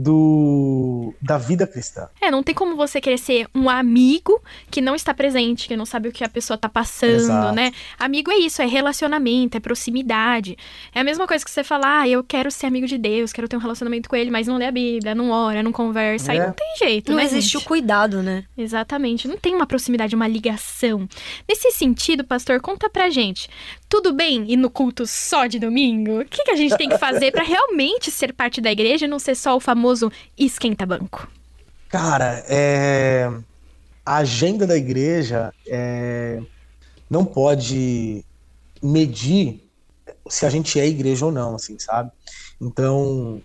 do, 0.00 1.12
da 1.20 1.36
vida 1.38 1.66
cristã. 1.66 2.08
É, 2.20 2.30
não 2.30 2.40
tem 2.42 2.54
como 2.54 2.76
você 2.76 3.00
querer 3.00 3.18
ser 3.18 3.48
um 3.52 3.68
amigo 3.68 4.40
que 4.70 4.80
não 4.80 4.94
está 4.94 5.12
presente, 5.12 5.66
que 5.66 5.76
não 5.76 5.84
sabe 5.84 6.08
o 6.08 6.12
que 6.12 6.22
a 6.22 6.28
pessoa 6.28 6.56
tá 6.56 6.68
passando, 6.68 7.14
Exato. 7.14 7.54
né? 7.54 7.72
Amigo 7.98 8.30
é 8.30 8.36
isso, 8.36 8.62
é 8.62 8.66
relacionamento, 8.66 9.56
é 9.56 9.60
proximidade. 9.60 10.56
É 10.94 11.00
a 11.00 11.04
mesma 11.04 11.26
coisa 11.26 11.44
que 11.44 11.50
você 11.50 11.64
falar, 11.64 12.02
ah, 12.02 12.08
eu 12.08 12.22
quero 12.22 12.48
ser 12.48 12.66
amigo 12.66 12.86
de 12.86 12.96
Deus, 12.96 13.32
quero 13.32 13.48
ter 13.48 13.56
um 13.56 13.60
relacionamento 13.60 14.08
com 14.08 14.14
ele, 14.14 14.30
mas 14.30 14.46
não 14.46 14.56
lê 14.56 14.66
a 14.66 14.70
Bíblia, 14.72 15.16
não 15.16 15.30
ora, 15.30 15.62
não 15.64 15.72
conversa. 15.72 16.30
Aí 16.30 16.38
É. 16.38 16.46
não 16.46 16.52
tem 16.52 16.76
jeito, 16.78 17.10
Não 17.10 17.18
né? 17.18 17.24
existe 17.24 17.52
gente? 17.54 17.62
o 17.64 17.66
cuidado, 17.66 18.22
né? 18.22 18.44
Exatamente, 18.56 19.26
não 19.26 19.36
tem 19.36 19.52
uma 19.52 19.66
proximidade, 19.66 20.14
uma 20.14 20.28
ligação. 20.28 21.08
Nesse 21.48 21.72
sentido, 21.72 22.22
pastor, 22.22 22.60
conta 22.60 22.88
pra 22.88 23.10
gente. 23.10 23.48
Tudo 23.88 24.12
bem 24.12 24.44
ir 24.50 24.56
no 24.56 24.68
culto 24.68 25.06
só 25.06 25.46
de 25.46 25.58
domingo? 25.58 26.20
O 26.20 26.24
que, 26.24 26.44
que 26.44 26.50
a 26.50 26.56
gente 26.56 26.76
tem 26.76 26.88
que 26.88 26.98
fazer 26.98 27.32
pra 27.32 27.42
realmente 27.42 28.10
ser 28.10 28.34
parte 28.34 28.60
da 28.60 28.70
igreja 28.70 29.06
e 29.06 29.08
não 29.08 29.18
ser 29.18 29.34
só 29.34 29.56
o 29.56 29.60
famoso 29.60 30.12
esquenta-banco? 30.36 31.28
Cara, 31.88 32.44
é, 32.48 33.30
a 34.04 34.16
agenda 34.16 34.66
da 34.66 34.76
igreja 34.76 35.54
é, 35.66 36.40
não 37.08 37.24
pode 37.24 38.24
medir 38.82 39.62
se 40.28 40.44
a 40.44 40.50
gente 40.50 40.78
é 40.78 40.86
igreja 40.86 41.26
ou 41.26 41.32
não, 41.32 41.54
assim, 41.54 41.78
sabe? 41.78 42.10
Então, 42.60 43.42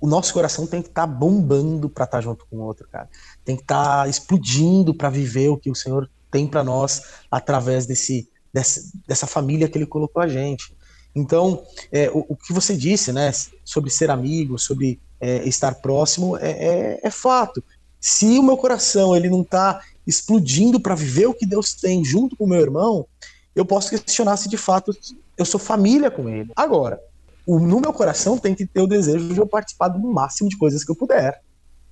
o 0.00 0.06
nosso 0.06 0.32
coração 0.32 0.66
tem 0.66 0.82
que 0.82 0.88
estar 0.88 1.06
bombando 1.06 1.88
para 1.88 2.04
estar 2.04 2.20
junto 2.20 2.46
com 2.46 2.56
o 2.56 2.62
outro, 2.62 2.88
cara. 2.90 3.08
Tem 3.44 3.56
que 3.56 3.62
estar 3.62 4.08
explodindo 4.08 4.94
para 4.94 5.10
viver 5.10 5.48
o 5.48 5.56
que 5.56 5.70
o 5.70 5.74
Senhor 5.74 6.10
tem 6.30 6.46
para 6.46 6.64
nós 6.64 7.02
através 7.30 7.86
desse, 7.86 8.28
dessa, 8.52 8.82
dessa 9.06 9.26
família 9.26 9.68
que 9.68 9.78
Ele 9.78 9.86
colocou 9.86 10.22
a 10.22 10.28
gente. 10.28 10.74
Então, 11.14 11.62
é, 11.90 12.08
o, 12.10 12.24
o 12.28 12.36
que 12.36 12.52
você 12.52 12.76
disse, 12.76 13.12
né, 13.12 13.30
sobre 13.64 13.90
ser 13.90 14.10
amigo, 14.10 14.58
sobre 14.58 15.00
é, 15.20 15.46
estar 15.48 15.74
próximo, 15.76 16.36
é, 16.36 16.50
é- 16.50 17.00
é 17.02 17.10
fato. 17.10 17.62
Se 18.00 18.38
o 18.38 18.42
meu 18.42 18.56
coração 18.56 19.14
ele 19.14 19.28
não 19.28 19.42
está 19.42 19.80
explodindo 20.06 20.80
para 20.80 20.94
viver 20.94 21.26
o 21.26 21.34
que 21.34 21.44
Deus 21.44 21.74
tem 21.74 22.04
junto 22.04 22.36
com 22.36 22.44
o 22.44 22.48
meu 22.48 22.60
irmão, 22.60 23.06
eu 23.54 23.64
posso 23.64 23.90
questionar 23.90 24.36
se 24.36 24.48
de 24.48 24.56
fato 24.56 24.92
eu 25.36 25.44
sou 25.44 25.60
família 25.60 26.10
com 26.10 26.28
ele. 26.28 26.50
Agora, 26.56 26.98
o- 27.46 27.58
no 27.58 27.80
meu 27.80 27.92
coração 27.92 28.38
tem 28.38 28.54
que 28.54 28.64
ter 28.66 28.80
o 28.80 28.86
desejo 28.86 29.34
de 29.34 29.38
eu 29.38 29.46
participar 29.46 29.88
do 29.88 29.98
máximo 29.98 30.48
de 30.48 30.56
coisas 30.56 30.84
que 30.84 30.90
eu 30.90 30.96
puder, 30.96 31.40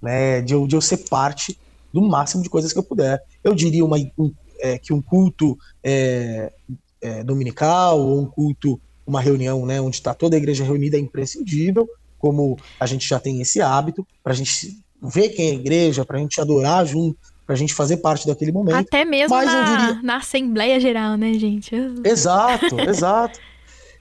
né? 0.01 0.41
De 0.41 0.55
eu, 0.55 0.67
de 0.67 0.77
eu 0.77 0.81
ser 0.81 0.99
parte 1.09 1.59
do 1.93 2.01
máximo 2.01 2.43
de 2.43 2.49
coisas 2.49 2.73
que 2.73 2.79
eu 2.79 2.83
puder. 2.83 3.21
Eu 3.43 3.55
diria 3.55 3.85
uma, 3.85 3.97
um, 4.17 4.33
é, 4.61 4.79
que 4.79 4.93
um 4.93 5.01
culto 5.01 5.57
é, 5.83 6.53
é, 7.01 7.25
dominical 7.25 8.01
ou 8.01 8.21
um 8.21 8.27
culto, 8.27 8.81
uma 9.07 9.21
reunião, 9.21 9.65
né, 9.65 9.81
onde 9.81 9.97
está 9.97 10.15
toda 10.15 10.37
a 10.37 10.39
igreja 10.39 10.65
reunida 10.65 10.97
é 10.97 11.01
imprescindível, 11.01 11.89
como 12.19 12.57
a 12.79 12.87
gente 12.87 13.09
já 13.09 13.19
tem 13.21 13.41
esse 13.41 13.61
hábito, 13.61 14.07
para 14.23 14.33
a 14.33 14.37
gente 14.37 14.79
ver 15.01 15.31
quem 15.31 15.49
é 15.49 15.51
a 15.53 15.55
igreja, 15.55 16.05
para 16.05 16.19
a 16.19 16.21
gente 16.21 16.41
adorar 16.41 16.85
junto, 16.85 17.17
para 17.47 17.55
a 17.55 17.59
gente 17.59 17.73
fazer 17.73 17.99
parte 17.99 18.27
daquele 18.27 18.53
momento. 18.53 18.77
Até 18.77 19.05
mesmo 19.05 19.35
Mas 19.35 19.47
na, 19.47 19.77
diria- 19.77 20.03
na 20.03 20.17
Assembleia 20.17 20.79
Geral, 20.79 21.17
né, 21.17 21.33
gente? 21.35 21.75
Exato, 22.05 22.79
exato. 22.87 23.41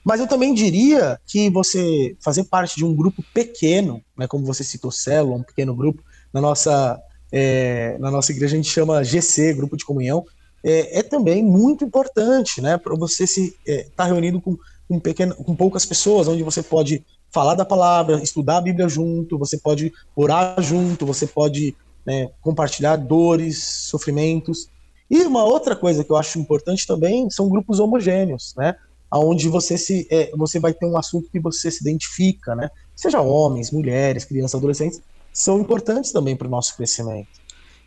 Mas 0.04 0.20
eu 0.20 0.26
também 0.26 0.54
diria 0.54 1.18
que 1.26 1.50
você 1.50 2.16
fazer 2.20 2.44
parte 2.44 2.76
de 2.76 2.84
um 2.84 2.94
grupo 2.94 3.22
pequeno, 3.32 4.02
né, 4.16 4.26
como 4.26 4.44
você 4.44 4.64
citou, 4.64 4.90
célula, 4.90 5.36
um 5.36 5.42
pequeno 5.42 5.74
grupo, 5.74 6.02
na 6.32 6.40
nossa, 6.40 7.00
é, 7.32 7.96
na 7.98 8.10
nossa 8.10 8.32
igreja 8.32 8.54
a 8.54 8.56
gente 8.56 8.70
chama 8.70 9.04
GC, 9.04 9.54
Grupo 9.54 9.76
de 9.76 9.84
Comunhão, 9.84 10.24
é, 10.68 10.98
é 10.98 11.02
também 11.02 11.42
muito 11.42 11.84
importante, 11.84 12.60
né, 12.60 12.76
para 12.76 12.94
você 12.94 13.26
se 13.26 13.56
estar 13.66 14.04
reunido 14.04 14.40
com, 14.40 14.56
com, 14.86 15.00
pequeno, 15.00 15.34
com 15.34 15.56
poucas 15.56 15.86
pessoas, 15.86 16.28
onde 16.28 16.42
você 16.42 16.62
pode 16.62 17.04
falar 17.30 17.54
da 17.54 17.64
palavra, 17.64 18.22
estudar 18.22 18.58
a 18.58 18.60
Bíblia 18.60 18.88
junto, 18.88 19.38
você 19.38 19.56
pode 19.56 19.92
orar 20.14 20.60
junto, 20.60 21.06
você 21.06 21.26
pode 21.26 21.74
né, 22.04 22.30
compartilhar 22.40 22.96
dores, 22.96 23.62
sofrimentos. 23.62 24.68
E 25.10 25.22
uma 25.22 25.44
outra 25.44 25.74
coisa 25.74 26.04
que 26.04 26.10
eu 26.10 26.16
acho 26.16 26.38
importante 26.38 26.86
também 26.86 27.30
são 27.30 27.48
grupos 27.48 27.80
homogêneos, 27.80 28.54
né? 28.56 28.74
Onde 29.10 29.48
você 29.48 29.78
se 29.78 30.06
é, 30.10 30.30
você 30.36 30.60
vai 30.60 30.74
ter 30.74 30.84
um 30.84 30.98
assunto 30.98 31.30
que 31.30 31.40
você 31.40 31.70
se 31.70 31.80
identifica, 31.80 32.54
né? 32.54 32.70
Seja 32.94 33.22
homens, 33.22 33.70
mulheres, 33.70 34.26
crianças, 34.26 34.54
adolescentes, 34.54 35.00
são 35.32 35.60
importantes 35.60 36.12
também 36.12 36.36
para 36.36 36.46
o 36.46 36.50
nosso 36.50 36.76
crescimento. 36.76 37.28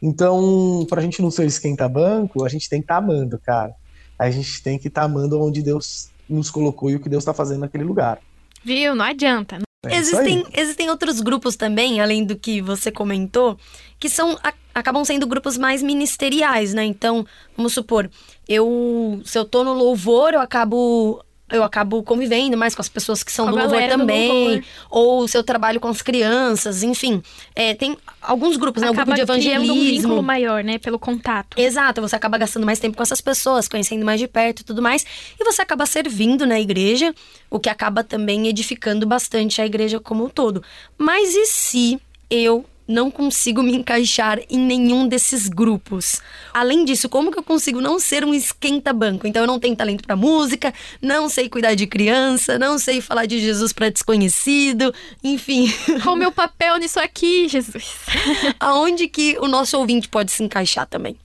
Então, 0.02 0.86
para 0.90 1.00
a 1.00 1.04
gente 1.04 1.22
não 1.22 1.30
ser 1.30 1.46
esquenta-banco, 1.46 2.44
a 2.44 2.50
gente 2.50 2.68
tem 2.70 2.80
que 2.80 2.86
estar 2.86 2.98
amando, 2.98 3.38
cara. 3.40 3.74
A 4.18 4.30
gente 4.32 4.62
tem 4.64 4.78
que 4.80 4.88
estar 4.88 5.04
amando 5.04 5.40
onde 5.42 5.62
Deus 5.62 6.10
nos 6.28 6.50
colocou 6.50 6.90
e 6.90 6.96
o 6.96 7.00
que 7.00 7.10
Deus 7.10 7.22
está 7.22 7.34
fazendo 7.34 7.62
naquele 7.62 7.84
lugar. 7.84 8.20
Viu? 8.64 8.96
Não 8.96 9.06
adianta. 9.06 9.60
É. 9.86 9.96
Existem, 9.98 10.46
existem 10.54 10.90
outros 10.90 11.20
grupos 11.20 11.56
também, 11.56 12.00
além 12.00 12.24
do 12.24 12.36
que 12.36 12.62
você 12.62 12.92
comentou, 12.92 13.58
que 14.00 14.08
são 14.10 14.38
a- 14.44 14.54
acabam 14.76 15.04
sendo 15.04 15.26
grupos 15.26 15.58
mais 15.58 15.82
ministeriais, 15.82 16.72
né? 16.74 16.84
Então, 16.86 17.26
vamos 17.58 17.74
supor, 17.74 18.10
eu 18.48 19.22
se 19.26 19.38
eu 19.40 19.44
tô 19.44 19.64
no 19.64 19.74
louvor, 19.74 20.34
eu 20.36 20.40
acabo 20.40 21.24
eu 21.52 21.64
acabo 21.64 22.02
convivendo 22.04 22.58
mais 22.58 22.74
com 22.74 22.82
as 22.82 22.90
pessoas 22.90 23.24
que 23.24 23.32
são 23.32 23.46
do 23.46 23.56
louvor 23.56 23.82
do 23.82 23.88
também, 23.90 24.30
louvor. 24.30 24.64
ou 24.90 25.28
se 25.28 25.38
eu 25.38 25.44
trabalho 25.44 25.80
com 25.80 25.88
as 25.88 26.02
crianças, 26.02 26.84
enfim, 26.84 27.22
é, 27.56 27.74
tem 27.74 27.98
alguns 28.22 28.58
grupos, 28.58 28.82
né? 28.82 28.90
O 28.90 28.94
grupo 28.94 29.12
Acaba 29.12 29.38
de 29.38 29.42
criando 29.42 29.64
um 29.64 29.66
vínculo 29.66 29.82
evangelismo. 29.82 30.24
maior, 30.24 30.64
né? 30.64 30.78
Pelo 30.78 30.98
contato. 30.98 31.60
Exato, 31.60 32.02
você 32.02 32.16
acaba 32.16 32.38
gastando 32.38 32.66
mais 32.66 32.80
tempo 32.80 32.96
com 32.96 33.04
essas 33.04 33.22
pessoas, 33.22 33.68
conhecendo 33.68 34.06
mais 34.06 34.20
de 34.20 34.28
perto 34.28 34.62
e 34.62 34.64
tudo 34.64 34.82
mais. 34.82 35.06
E 35.40 35.44
você 35.44 35.62
acaba 35.62 35.86
servindo 35.86 36.46
na 36.46 36.60
igreja, 36.60 37.14
o 37.50 37.60
que 37.60 37.70
acaba 37.70 38.04
também 38.04 38.48
edificando 38.48 39.06
bastante 39.06 39.62
a 39.62 39.66
igreja 39.66 40.00
como 40.00 40.26
um 40.26 40.30
todo. 40.30 40.64
Mas 40.98 41.36
e 41.36 41.46
se 41.46 42.02
eu 42.30 42.66
não 42.91 43.10
consigo 43.10 43.63
me 43.63 43.75
encaixar 43.75 44.39
em 44.49 44.60
nenhum 44.60 45.08
desses 45.08 45.47
grupos? 45.47 46.21
Além 46.54 46.86
disso, 46.86 47.10
como 47.10 47.32
que 47.32 47.39
eu 47.39 47.43
consigo 47.43 47.82
não 47.82 47.99
ser 47.99 48.23
um 48.23 48.34
esquenta-banco? 48.34 49.25
Então 49.25 49.41
eu 49.43 49.47
não 49.47 49.60
tenho 49.60 49.75
talento 49.75 50.04
pra 50.06 50.15
música, 50.15 50.73
não 51.01 51.30
sei 51.30 51.49
cuidar 51.49 51.73
de 51.73 51.88
criança, 51.88 52.60
não 52.60 52.77
sei 52.77 53.01
falar 53.01 53.25
de 53.25 53.39
Jesus 53.39 53.73
pra 53.73 53.89
desconhecido, 53.89 54.93
enfim, 55.23 55.71
Qual 56.04 56.13
o 56.15 56.17
meu 56.17 56.32
papel 56.32 56.77
nisso 56.77 56.99
aqui, 56.99 57.47
Jesus? 57.47 57.95
aonde 58.60 59.08
que 59.08 59.38
o 59.39 59.47
nosso 59.47 59.77
ouvinte 59.77 60.08
pode 60.08 60.32
se 60.32 60.43
encaixar 60.43 60.86
também? 60.86 61.15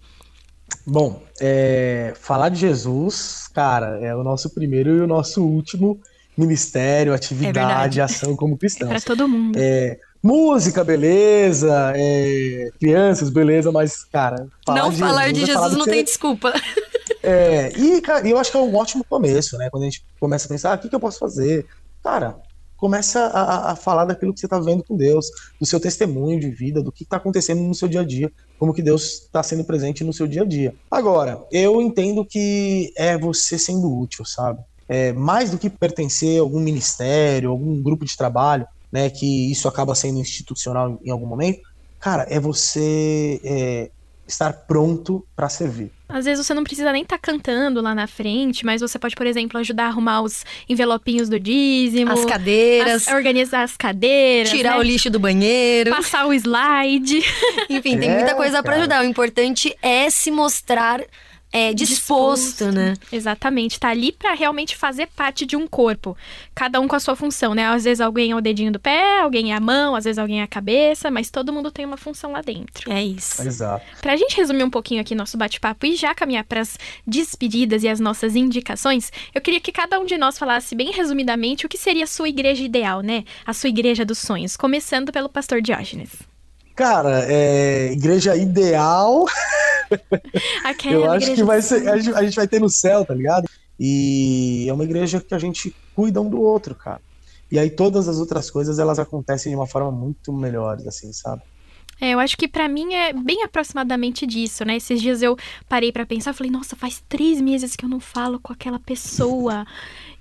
Bom, 0.86 1.22
é, 1.40 2.12
falar 2.20 2.48
de 2.48 2.60
Jesus, 2.60 3.48
cara, 3.52 3.98
é 4.00 4.14
o 4.14 4.22
nosso 4.22 4.50
primeiro 4.50 4.96
e 4.96 5.00
o 5.00 5.06
nosso 5.06 5.44
último 5.44 6.00
ministério, 6.36 7.14
atividade, 7.14 7.56
verdade. 7.58 8.00
ação 8.00 8.36
como 8.36 8.54
É 8.54 8.56
pra 8.56 8.58
cristãos. 8.58 9.04
todo 9.04 9.28
mundo. 9.28 9.58
Música, 10.26 10.82
beleza, 10.82 11.92
é, 11.94 12.70
crianças, 12.80 13.30
beleza, 13.30 13.70
mas, 13.70 14.02
cara, 14.04 14.48
falar 14.66 14.82
não 14.82 14.90
de 14.90 14.98
falar 14.98 15.32
de 15.32 15.42
é 15.44 15.46
falar 15.46 15.68
Jesus 15.68 15.72
do 15.72 15.78
não 15.78 15.84
tem 15.84 15.94
você- 16.00 16.02
desculpa. 16.02 16.52
É, 17.22 17.72
e, 17.78 18.00
cara, 18.00 18.28
eu 18.28 18.36
acho 18.36 18.50
que 18.50 18.56
é 18.56 18.60
um 18.60 18.74
ótimo 18.74 19.04
começo, 19.08 19.56
né? 19.56 19.68
Quando 19.70 19.84
a 19.84 19.86
gente 19.86 20.04
começa 20.18 20.46
a 20.46 20.48
pensar, 20.48 20.72
ah, 20.72 20.74
o 20.74 20.78
que, 20.78 20.88
que 20.88 20.94
eu 20.94 21.00
posso 21.00 21.20
fazer? 21.20 21.66
Cara, 22.02 22.36
começa 22.76 23.20
a, 23.20 23.72
a 23.72 23.76
falar 23.76 24.04
daquilo 24.04 24.34
que 24.34 24.40
você 24.40 24.46
está 24.46 24.58
vendo 24.58 24.82
com 24.82 24.96
Deus, 24.96 25.26
do 25.60 25.66
seu 25.66 25.78
testemunho 25.78 26.40
de 26.40 26.50
vida, 26.50 26.82
do 26.82 26.90
que 26.92 27.04
está 27.04 27.16
acontecendo 27.16 27.62
no 27.62 27.74
seu 27.74 27.86
dia 27.88 28.00
a 28.00 28.04
dia, 28.04 28.30
como 28.58 28.74
que 28.74 28.82
Deus 28.82 29.22
está 29.24 29.42
sendo 29.42 29.64
presente 29.64 30.02
no 30.04 30.12
seu 30.12 30.26
dia 30.26 30.42
a 30.42 30.44
dia. 30.44 30.74
Agora, 30.90 31.44
eu 31.52 31.80
entendo 31.80 32.24
que 32.24 32.92
é 32.96 33.16
você 33.16 33.58
sendo 33.58 33.96
útil, 33.96 34.24
sabe? 34.24 34.58
É, 34.88 35.12
mais 35.12 35.50
do 35.50 35.58
que 35.58 35.70
pertencer 35.70 36.38
a 36.38 36.42
algum 36.42 36.60
ministério, 36.60 37.50
algum 37.50 37.80
grupo 37.82 38.04
de 38.04 38.16
trabalho, 38.16 38.66
né, 38.90 39.10
que 39.10 39.50
isso 39.50 39.68
acaba 39.68 39.94
sendo 39.94 40.18
institucional 40.18 40.98
em 41.04 41.10
algum 41.10 41.26
momento, 41.26 41.60
cara, 41.98 42.26
é 42.28 42.38
você 42.38 43.40
é, 43.44 43.90
estar 44.26 44.52
pronto 44.52 45.26
para 45.34 45.48
servir. 45.48 45.90
Às 46.08 46.24
vezes 46.24 46.46
você 46.46 46.54
não 46.54 46.62
precisa 46.62 46.92
nem 46.92 47.02
estar 47.02 47.18
tá 47.18 47.32
cantando 47.32 47.80
lá 47.80 47.94
na 47.94 48.06
frente, 48.06 48.64
mas 48.64 48.80
você 48.80 48.98
pode, 48.98 49.16
por 49.16 49.26
exemplo, 49.26 49.58
ajudar 49.58 49.84
a 49.84 49.88
arrumar 49.88 50.22
os 50.22 50.44
envelopinhos 50.68 51.28
do 51.28 51.38
dízimo, 51.38 52.12
as 52.12 52.24
cadeiras, 52.24 53.08
as, 53.08 53.14
organizar 53.14 53.62
as 53.62 53.76
cadeiras, 53.76 54.50
tirar 54.50 54.74
né? 54.74 54.78
o 54.78 54.82
lixo 54.82 55.10
do 55.10 55.18
banheiro, 55.18 55.90
passar 55.90 56.26
o 56.26 56.32
slide. 56.32 57.22
Enfim, 57.68 57.98
tem 57.98 58.08
é, 58.08 58.14
muita 58.16 58.34
coisa 58.34 58.62
para 58.62 58.76
ajudar. 58.76 59.02
O 59.02 59.04
importante 59.04 59.76
é 59.82 60.08
se 60.08 60.30
mostrar 60.30 61.00
é, 61.56 61.72
disposto, 61.72 62.42
disposto, 62.42 62.72
né? 62.72 62.94
Exatamente, 63.10 63.80
tá 63.80 63.88
ali 63.88 64.12
para 64.12 64.34
realmente 64.34 64.76
fazer 64.76 65.08
parte 65.16 65.46
de 65.46 65.56
um 65.56 65.66
corpo, 65.66 66.14
cada 66.54 66.78
um 66.80 66.86
com 66.86 66.94
a 66.94 67.00
sua 67.00 67.16
função, 67.16 67.54
né? 67.54 67.66
Às 67.66 67.84
vezes 67.84 68.00
alguém 68.00 68.32
é 68.32 68.36
o 68.36 68.40
dedinho 68.42 68.70
do 68.70 68.78
pé, 68.78 69.20
alguém 69.20 69.52
é 69.52 69.56
a 69.56 69.60
mão, 69.60 69.94
às 69.94 70.04
vezes 70.04 70.18
alguém 70.18 70.40
é 70.40 70.42
a 70.42 70.46
cabeça, 70.46 71.10
mas 71.10 71.30
todo 71.30 71.52
mundo 71.52 71.70
tem 71.70 71.86
uma 71.86 71.96
função 71.96 72.32
lá 72.32 72.42
dentro. 72.42 72.92
É 72.92 73.02
isso. 73.02 73.40
Exato. 73.40 73.84
Pra 74.02 74.16
gente 74.16 74.36
resumir 74.36 74.64
um 74.64 74.70
pouquinho 74.70 75.00
aqui 75.00 75.14
nosso 75.14 75.38
bate-papo 75.38 75.86
e 75.86 75.96
já 75.96 76.14
caminhar 76.14 76.44
para 76.44 76.60
as 76.60 76.78
despedidas 77.06 77.82
e 77.82 77.88
as 77.88 78.00
nossas 78.00 78.36
indicações, 78.36 79.10
eu 79.34 79.40
queria 79.40 79.60
que 79.60 79.72
cada 79.72 79.98
um 79.98 80.04
de 80.04 80.18
nós 80.18 80.38
falasse 80.38 80.74
bem 80.74 80.92
resumidamente 80.92 81.64
o 81.64 81.68
que 81.70 81.78
seria 81.78 82.04
a 82.04 82.06
sua 82.06 82.28
igreja 82.28 82.62
ideal, 82.62 83.00
né? 83.00 83.24
A 83.46 83.54
sua 83.54 83.70
igreja 83.70 84.04
dos 84.04 84.18
sonhos, 84.18 84.58
começando 84.58 85.10
pelo 85.10 85.30
pastor 85.30 85.62
Diógenes. 85.62 86.10
Cara, 86.74 87.24
é, 87.26 87.92
igreja 87.92 88.36
ideal. 88.36 89.24
Eu 90.84 91.10
acho 91.10 91.34
que 91.34 91.44
vai 91.44 91.62
ser, 91.62 91.88
a 91.88 91.98
gente 91.98 92.36
vai 92.36 92.48
ter 92.48 92.60
no 92.60 92.68
céu, 92.68 93.04
tá 93.04 93.14
ligado? 93.14 93.48
E 93.78 94.66
é 94.68 94.72
uma 94.72 94.84
igreja 94.84 95.20
que 95.20 95.34
a 95.34 95.38
gente 95.38 95.74
cuida 95.94 96.20
um 96.20 96.28
do 96.28 96.40
outro, 96.40 96.74
cara. 96.74 97.00
E 97.50 97.58
aí 97.58 97.70
todas 97.70 98.08
as 98.08 98.18
outras 98.18 98.50
coisas 98.50 98.78
elas 98.78 98.98
acontecem 98.98 99.50
de 99.50 99.56
uma 99.56 99.66
forma 99.66 99.90
muito 99.90 100.32
melhor, 100.32 100.78
assim, 100.86 101.12
sabe? 101.12 101.42
É, 102.00 102.10
eu 102.10 102.20
acho 102.20 102.36
que 102.36 102.46
para 102.46 102.68
mim 102.68 102.94
é 102.94 103.12
bem 103.12 103.42
aproximadamente 103.42 104.26
disso, 104.26 104.64
né? 104.64 104.76
Esses 104.76 105.00
dias 105.00 105.22
eu 105.22 105.36
parei 105.68 105.90
para 105.90 106.04
pensar, 106.04 106.32
falei, 106.32 106.50
nossa, 106.50 106.76
faz 106.76 107.02
três 107.08 107.40
meses 107.40 107.74
que 107.74 107.84
eu 107.84 107.88
não 107.88 108.00
falo 108.00 108.38
com 108.38 108.52
aquela 108.52 108.78
pessoa. 108.78 109.66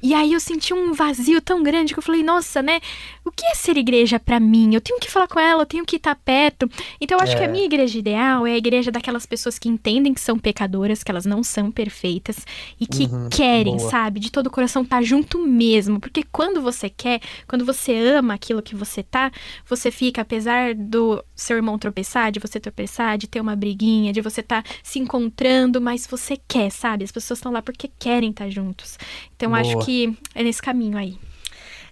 E 0.05 0.13
aí 0.13 0.33
eu 0.33 0.39
senti 0.39 0.71
um 0.71 0.93
vazio 0.93 1.41
tão 1.41 1.63
grande 1.63 1.91
que 1.91 1.97
eu 1.97 2.03
falei, 2.03 2.21
nossa, 2.21 2.61
né? 2.61 2.79
O 3.25 3.31
que 3.31 3.43
é 3.43 3.55
ser 3.55 3.75
igreja 3.75 4.19
para 4.19 4.39
mim? 4.39 4.75
Eu 4.75 4.79
tenho 4.79 4.99
que 4.99 5.09
falar 5.09 5.27
com 5.27 5.39
ela, 5.39 5.63
eu 5.63 5.65
tenho 5.65 5.83
que 5.83 5.95
estar 5.95 6.13
perto. 6.15 6.69
Então 7.01 7.17
eu 7.17 7.23
acho 7.23 7.33
é. 7.33 7.37
que 7.37 7.43
a 7.43 7.47
minha 7.47 7.65
igreja 7.65 7.97
ideal 7.97 8.45
é 8.45 8.51
a 8.51 8.57
igreja 8.57 8.91
daquelas 8.91 9.25
pessoas 9.25 9.57
que 9.57 9.67
entendem 9.67 10.13
que 10.13 10.21
são 10.21 10.37
pecadoras, 10.37 11.03
que 11.03 11.09
elas 11.09 11.25
não 11.25 11.41
são 11.41 11.71
perfeitas 11.71 12.45
e 12.79 12.85
que 12.85 13.05
uhum, 13.05 13.29
querem, 13.29 13.77
boa. 13.77 13.89
sabe, 13.89 14.19
de 14.19 14.31
todo 14.31 14.45
o 14.45 14.51
coração 14.51 14.83
estar 14.83 14.97
tá 14.97 15.01
junto 15.01 15.39
mesmo. 15.39 15.99
Porque 15.99 16.23
quando 16.31 16.61
você 16.61 16.87
quer, 16.87 17.19
quando 17.47 17.65
você 17.65 17.95
ama 17.97 18.35
aquilo 18.35 18.61
que 18.61 18.75
você 18.75 19.01
tá, 19.01 19.31
você 19.67 19.89
fica, 19.89 20.21
apesar 20.21 20.75
do 20.75 21.23
seu 21.35 21.55
irmão 21.55 21.64
tropeçar, 21.77 22.31
de 22.31 22.39
você 22.39 22.59
tropeçar, 22.59 23.17
de 23.17 23.27
ter 23.27 23.41
uma 23.41 23.55
briguinha, 23.55 24.13
de 24.13 24.21
você 24.21 24.41
estar 24.41 24.63
tá 24.63 24.69
se 24.83 24.99
encontrando, 24.99 25.81
mas 25.81 26.07
você 26.07 26.37
quer, 26.47 26.71
sabe? 26.71 27.03
As 27.03 27.11
pessoas 27.11 27.39
estão 27.39 27.51
lá 27.51 27.61
porque 27.61 27.89
querem 27.99 28.29
estar 28.29 28.45
tá 28.45 28.49
juntos. 28.49 28.97
Então 29.35 29.49
boa. 29.49 29.61
acho 29.61 29.77
que 29.79 30.15
é 30.33 30.43
nesse 30.43 30.61
caminho 30.61 30.97
aí. 30.97 31.17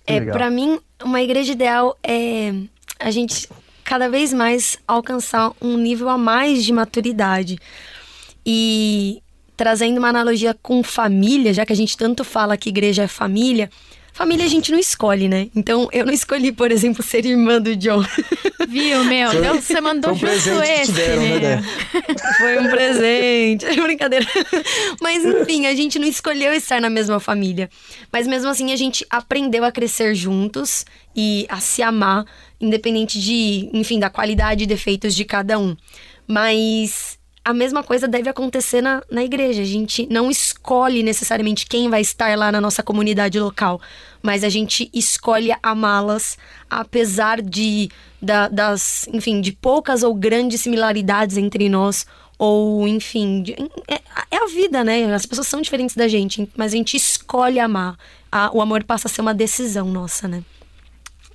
É, 0.06 0.20
para 0.22 0.50
mim, 0.50 0.80
uma 1.04 1.22
igreja 1.22 1.54
ideal 1.54 1.98
é 2.04 2.54
a 3.00 3.12
gente 3.12 3.50
cada 3.84 4.10
vez 4.10 4.34
mais 4.34 4.78
alcançar 4.88 5.52
um 5.62 5.78
nível 5.78 6.10
a 6.10 6.18
mais 6.18 6.64
de 6.64 6.72
maturidade. 6.72 7.58
E 8.46 9.22
trazendo 9.56 9.98
uma 9.98 10.10
analogia 10.10 10.56
com 10.62 10.84
família, 10.84 11.54
já 11.54 11.66
que 11.66 11.74
a 11.74 11.76
gente 11.76 11.98
tanto 11.98 12.24
fala 12.24 12.58
que 12.58 12.70
igreja 12.70 13.04
é 13.04 13.08
família, 13.08 13.70
Família 14.14 14.46
a 14.46 14.48
gente 14.48 14.72
não 14.72 14.78
escolhe, 14.78 15.28
né? 15.28 15.50
Então 15.56 15.90
eu 15.92 16.06
não 16.06 16.14
escolhi, 16.14 16.52
por 16.52 16.72
exemplo, 16.72 17.04
ser 17.04 17.26
irmã 17.26 17.60
do 17.60 17.76
John. 17.76 18.06
Viu, 18.70 19.04
meu? 19.06 19.32
Deus, 19.32 19.64
você 19.64 19.82
mandou 19.82 20.16
Foi 20.16 20.30
um 20.30 20.34
justo 20.40 20.62
esse. 20.62 20.92
Deram, 20.92 21.22
né, 21.24 21.40
né? 21.40 21.64
Foi 22.38 22.60
um 22.60 22.70
presente. 22.70 23.66
É 23.66 23.74
brincadeira. 23.82 24.26
Mas 25.02 25.26
enfim, 25.26 25.66
a 25.66 25.74
gente 25.74 25.98
não 25.98 26.08
escolheu 26.08 26.54
estar 26.54 26.80
na 26.80 26.92
mesma 26.92 27.20
família. 27.20 27.70
Mas 28.12 28.28
mesmo 28.28 28.50
assim 28.50 28.72
a 28.72 28.76
gente 28.76 29.04
aprendeu 29.10 29.64
a 29.64 29.72
crescer 29.72 30.14
juntos 30.14 30.86
e 31.16 31.48
a 31.50 31.60
se 31.60 31.82
amar, 31.82 32.24
independente 32.62 33.20
de, 33.20 33.68
enfim, 33.74 34.00
da 34.00 34.12
qualidade 34.12 34.64
e 34.64 34.68
defeitos 34.68 35.16
de 35.16 35.26
cada 35.26 35.58
um. 35.58 35.76
Mas 36.28 37.18
a 37.46 37.54
mesma 37.54 37.84
coisa 37.84 38.08
deve 38.08 38.30
acontecer 38.30 38.82
na, 38.82 39.04
na 39.12 39.24
igreja. 39.24 39.62
A 39.62 39.66
gente 39.66 40.08
não 40.10 40.32
escolhe 40.32 41.04
necessariamente 41.04 41.66
quem 41.66 41.90
vai 41.90 42.02
estar 42.02 42.38
lá 42.38 42.52
na 42.52 42.62
nossa 42.62 42.82
comunidade 42.82 43.40
local, 43.40 43.82
mas 44.22 44.44
a 44.44 44.50
gente 44.50 44.90
escolhe 44.94 45.54
amá-las, 45.62 46.38
apesar 46.70 47.42
de 47.42 47.90
da, 48.22 48.48
das, 48.48 49.08
enfim, 49.12 49.42
de 49.42 49.52
poucas 49.52 50.04
ou 50.04 50.14
grandes 50.14 50.62
similaridades 50.62 51.36
entre 51.36 51.68
nós, 51.68 52.06
ou 52.38 52.88
enfim, 52.88 53.44
é, 53.88 53.96
é, 54.32 54.38
a 54.38 54.48
vida, 54.48 54.84
né? 54.84 55.14
As 55.14 55.26
pessoas 55.26 55.48
são 55.48 55.62
diferentes 55.62 55.96
da 55.96 56.08
gente, 56.08 56.50
mas 56.56 56.74
a 56.74 56.78
gente 56.78 56.96
escolhe 56.96 57.60
amar. 57.60 57.98
A, 58.32 58.50
o 58.56 58.62
amor 58.62 58.84
passa 58.84 59.08
a 59.08 59.12
ser 59.12 59.22
uma 59.22 59.34
decisão 59.34 59.88
nossa, 59.92 60.28
né? 60.28 60.44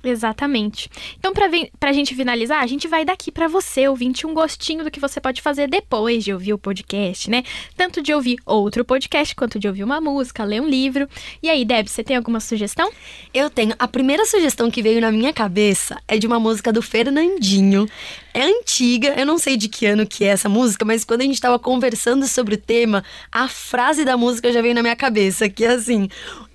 Exatamente. 0.08 0.90
Então, 1.18 1.32
pra, 1.32 1.48
pra 1.78 1.92
gente 1.92 2.14
finalizar, 2.14 2.62
a 2.62 2.66
gente 2.66 2.88
vai 2.88 3.04
daqui 3.04 3.30
para 3.30 3.48
você, 3.48 3.86
ouvinte, 3.88 4.26
um 4.26 4.34
gostinho 4.34 4.84
do 4.84 4.90
que 4.90 5.00
você 5.00 5.20
pode 5.20 5.42
fazer 5.42 5.68
depois 5.68 6.24
de 6.24 6.32
ouvir 6.32 6.52
o 6.52 6.58
podcast, 6.58 7.30
né? 7.30 7.44
Tanto 7.76 8.02
de 8.02 8.12
ouvir 8.12 8.38
outro 8.46 8.84
podcast, 8.84 9.34
quanto 9.34 9.58
de 9.58 9.68
ouvir 9.68 9.84
uma 9.84 10.00
música, 10.00 10.44
ler 10.44 10.62
um 10.62 10.68
livro. 10.68 11.08
E 11.42 11.50
aí, 11.50 11.64
Deb, 11.64 11.88
você 11.88 12.02
tem 12.02 12.16
alguma 12.16 12.40
sugestão? 12.40 12.90
Eu 13.32 13.50
tenho. 13.50 13.74
A 13.78 13.86
primeira 13.86 14.24
sugestão 14.24 14.70
que 14.70 14.82
veio 14.82 15.00
na 15.00 15.12
minha 15.12 15.32
cabeça 15.32 16.00
é 16.08 16.16
de 16.16 16.26
uma 16.26 16.40
música 16.40 16.72
do 16.72 16.82
Fernandinho. 16.82 17.88
É 18.38 18.44
antiga, 18.44 19.14
eu 19.18 19.26
não 19.26 19.36
sei 19.36 19.56
de 19.56 19.68
que 19.68 19.84
ano 19.84 20.06
que 20.06 20.24
é 20.24 20.28
essa 20.28 20.48
música, 20.48 20.84
mas 20.84 21.02
quando 21.02 21.22
a 21.22 21.24
gente 21.24 21.40
tava 21.40 21.58
conversando 21.58 22.24
sobre 22.28 22.54
o 22.54 22.56
tema, 22.56 23.02
a 23.32 23.48
frase 23.48 24.04
da 24.04 24.16
música 24.16 24.52
já 24.52 24.62
veio 24.62 24.76
na 24.76 24.80
minha 24.80 24.94
cabeça, 24.94 25.48
que 25.48 25.64
é 25.64 25.70
assim: 25.72 26.08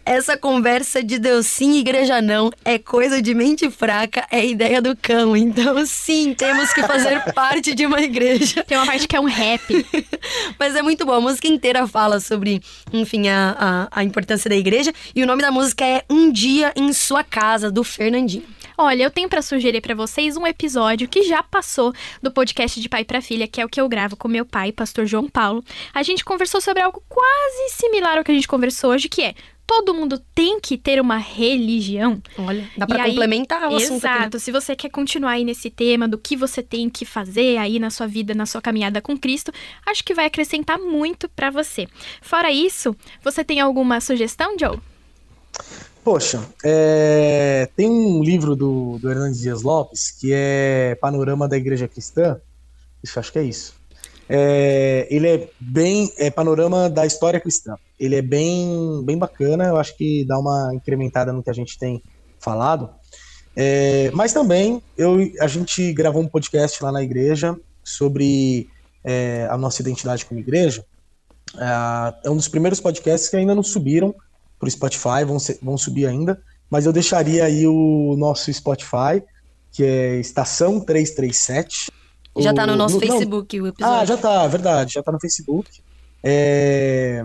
essa 0.06 0.38
conversa 0.38 1.04
de 1.04 1.20
Deus 1.20 1.46
sim, 1.46 1.78
igreja 1.78 2.22
não, 2.22 2.50
é 2.64 2.80
coisa 2.80 3.22
de 3.22 3.34
mente 3.34 3.70
fraca, 3.70 4.26
é 4.32 4.46
ideia 4.46 4.82
do 4.82 4.96
cão. 4.96 5.36
Então, 5.36 5.86
sim, 5.86 6.34
temos 6.34 6.72
que 6.72 6.84
fazer 6.84 7.22
parte 7.36 7.76
de 7.76 7.86
uma 7.86 8.02
igreja. 8.02 8.64
Tem 8.64 8.78
uma 8.78 8.86
parte 8.86 9.06
que 9.06 9.18
é 9.18 9.20
um 9.20 9.26
rap. 9.26 9.86
Mas 10.58 10.78
é 10.78 10.82
muito 10.82 11.06
bom. 11.06 11.12
A 11.12 11.20
música 11.20 11.50
inteira 11.50 11.86
fala 11.86 12.22
sobre, 12.22 12.62
enfim, 12.94 13.28
a, 13.28 13.90
a, 13.92 14.00
a 14.00 14.04
importância 14.06 14.50
da 14.50 14.56
igreja. 14.56 14.94
E 15.14 15.22
o 15.22 15.28
nome 15.28 15.42
da 15.42 15.52
música 15.52 15.86
é 15.86 16.06
Um 16.10 16.32
Dia 16.32 16.72
em 16.78 16.94
Sua 16.94 17.26
Casa, 17.26 17.70
do 17.70 17.84
Fernandinho. 17.84 18.46
Olha, 18.78 19.04
eu 19.04 19.12
tenho 19.12 19.30
para 19.30 19.42
sugerir 19.42 19.82
para 19.82 19.94
vocês 19.96 20.36
um 20.36 20.48
episódio 20.48 21.08
que 21.08 21.24
já 21.24 21.44
passou 21.44 21.94
do 22.22 22.32
podcast 22.32 22.80
de 22.80 22.90
pai 22.90 23.04
para 23.04 23.22
filha, 23.22 23.48
que 23.48 23.62
é 23.62 23.66
o 23.66 23.70
que 23.70 23.80
eu 23.80 23.88
gravo 23.88 24.16
com 24.16 24.28
meu 24.28 24.46
pai, 24.46 24.72
pastor 24.72 25.06
João 25.06 25.30
Paulo. 25.30 25.64
A 25.94 26.02
gente 26.02 26.26
conversou 26.26 26.60
sobre 26.60 26.82
algo 26.82 27.04
quase 27.08 27.76
similar 27.76 28.18
ao 28.18 28.24
que 28.24 28.32
a 28.32 28.36
gente 28.36 28.48
conversou 28.48 28.92
hoje, 28.92 29.08
que 29.08 29.22
é 29.22 29.36
todo 29.66 29.94
mundo 29.94 30.20
tem 30.36 30.60
que 30.60 30.78
ter 30.78 31.00
uma 31.00 31.18
religião. 31.18 32.22
Olha, 32.38 32.70
dá 32.78 32.86
para 32.86 33.06
complementar 33.06 33.64
o 33.72 33.76
assunto. 33.76 33.94
Exato. 33.94 34.24
Aqui, 34.24 34.34
né? 34.36 34.40
Se 34.40 34.52
você 34.52 34.76
quer 34.76 34.90
continuar 34.90 35.32
aí 35.32 35.44
nesse 35.44 35.70
tema 35.70 36.08
do 36.08 36.18
que 36.18 36.36
você 36.36 36.62
tem 36.62 36.90
que 36.90 37.06
fazer 37.06 37.58
aí 37.58 37.80
na 37.80 37.90
sua 37.90 38.08
vida, 38.08 38.34
na 38.34 38.46
sua 38.46 38.62
caminhada 38.62 39.02
com 39.02 39.18
Cristo, 39.18 39.52
acho 39.86 40.04
que 40.04 40.14
vai 40.14 40.26
acrescentar 40.26 40.78
muito 40.78 41.30
para 41.30 41.50
você. 41.50 41.88
Fora 42.22 42.52
isso, 42.52 42.96
você 43.24 43.44
tem 43.44 43.60
alguma 43.60 44.02
sugestão, 44.02 44.58
Joe? 44.60 44.80
Poxa, 46.04 46.44
é... 46.64 47.70
tem 47.78 47.90
um 47.90 48.22
livro 48.22 48.56
do, 48.56 48.98
do 49.00 49.10
Hernandes 49.10 49.40
Dias 49.40 49.62
Lopes 49.62 50.12
que 50.12 50.32
é 50.34 50.96
Panorama 51.00 51.48
da 51.48 51.56
Igreja 51.56 51.88
Cristã. 51.88 52.40
Isso, 53.02 53.20
acho 53.20 53.32
que 53.32 53.40
é 53.40 53.44
isso. 53.44 53.74
É, 54.30 55.08
ele 55.10 55.28
é 55.28 55.50
bem 55.60 56.12
é 56.18 56.32
panorama 56.32 56.90
da 56.90 57.06
história 57.06 57.40
cristã. 57.40 57.76
Ele 58.00 58.16
é 58.16 58.22
bem 58.22 59.04
bem 59.06 59.18
bacana. 59.18 59.66
Eu 59.66 59.78
acho 59.78 59.96
que 59.98 60.26
dá 60.26 60.40
uma 60.40 60.72
incrementada 60.74 61.32
no 61.34 61.44
que 61.44 61.50
a 61.50 61.54
gente 61.54 61.78
tem 61.78 62.02
falado. 62.40 62.90
É, 63.56 64.10
mas 64.12 64.34
também 64.34 64.82
eu, 64.98 65.18
a 65.40 65.48
gente 65.48 65.94
gravou 65.94 66.22
um 66.22 66.28
podcast 66.28 66.84
lá 66.84 66.92
na 66.92 67.04
igreja 67.04 67.56
sobre 67.84 68.70
é, 69.04 69.48
a 69.50 69.58
nossa 69.58 69.82
identidade 69.82 70.26
como 70.26 70.40
igreja. 70.40 70.84
É, 71.58 72.28
é 72.28 72.30
um 72.30 72.36
dos 72.36 72.48
primeiros 72.48 72.80
podcasts 72.80 73.30
que 73.30 73.36
ainda 73.36 73.54
não 73.54 73.64
subiram 73.64 74.16
para 74.64 74.68
o 74.68 74.72
Spotify, 74.72 75.26
vão, 75.26 75.40
ser, 75.40 75.60
vão 75.62 75.78
subir 75.78 76.08
ainda. 76.08 76.42
Mas 76.70 76.86
eu 76.86 76.94
deixaria 76.94 77.44
aí 77.46 77.68
o 77.68 78.16
nosso 78.18 78.52
Spotify, 78.52 79.22
que 79.72 79.84
é 79.84 80.20
Estação 80.20 80.80
337. 80.80 81.92
Já 82.40 82.50
está 82.50 82.66
no 82.66 82.76
nosso 82.76 82.96
no, 82.96 83.02
Facebook 83.02 83.58
não, 83.58 83.66
o 83.66 83.68
episódio. 83.68 84.02
Ah, 84.02 84.06
já 84.06 84.16
está, 84.16 84.48
verdade, 84.48 84.94
já 84.94 85.00
está 85.02 85.12
no 85.12 85.20
Facebook. 85.20 85.70
É... 86.24 87.24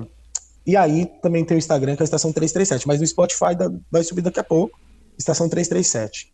E 0.66 0.76
aí 0.76 1.06
também 1.22 1.44
tem 1.44 1.56
o 1.56 1.58
Instagram, 1.58 1.96
que 1.96 2.02
é 2.02 2.04
a 2.04 2.04
Estação 2.04 2.30
337, 2.30 2.86
mas 2.86 3.00
no 3.00 3.06
Spotify 3.06 3.56
vai 3.90 4.04
subir 4.04 4.20
daqui 4.20 4.40
a 4.40 4.44
pouco. 4.44 4.78
estação 5.16 5.48
337. 5.48 6.30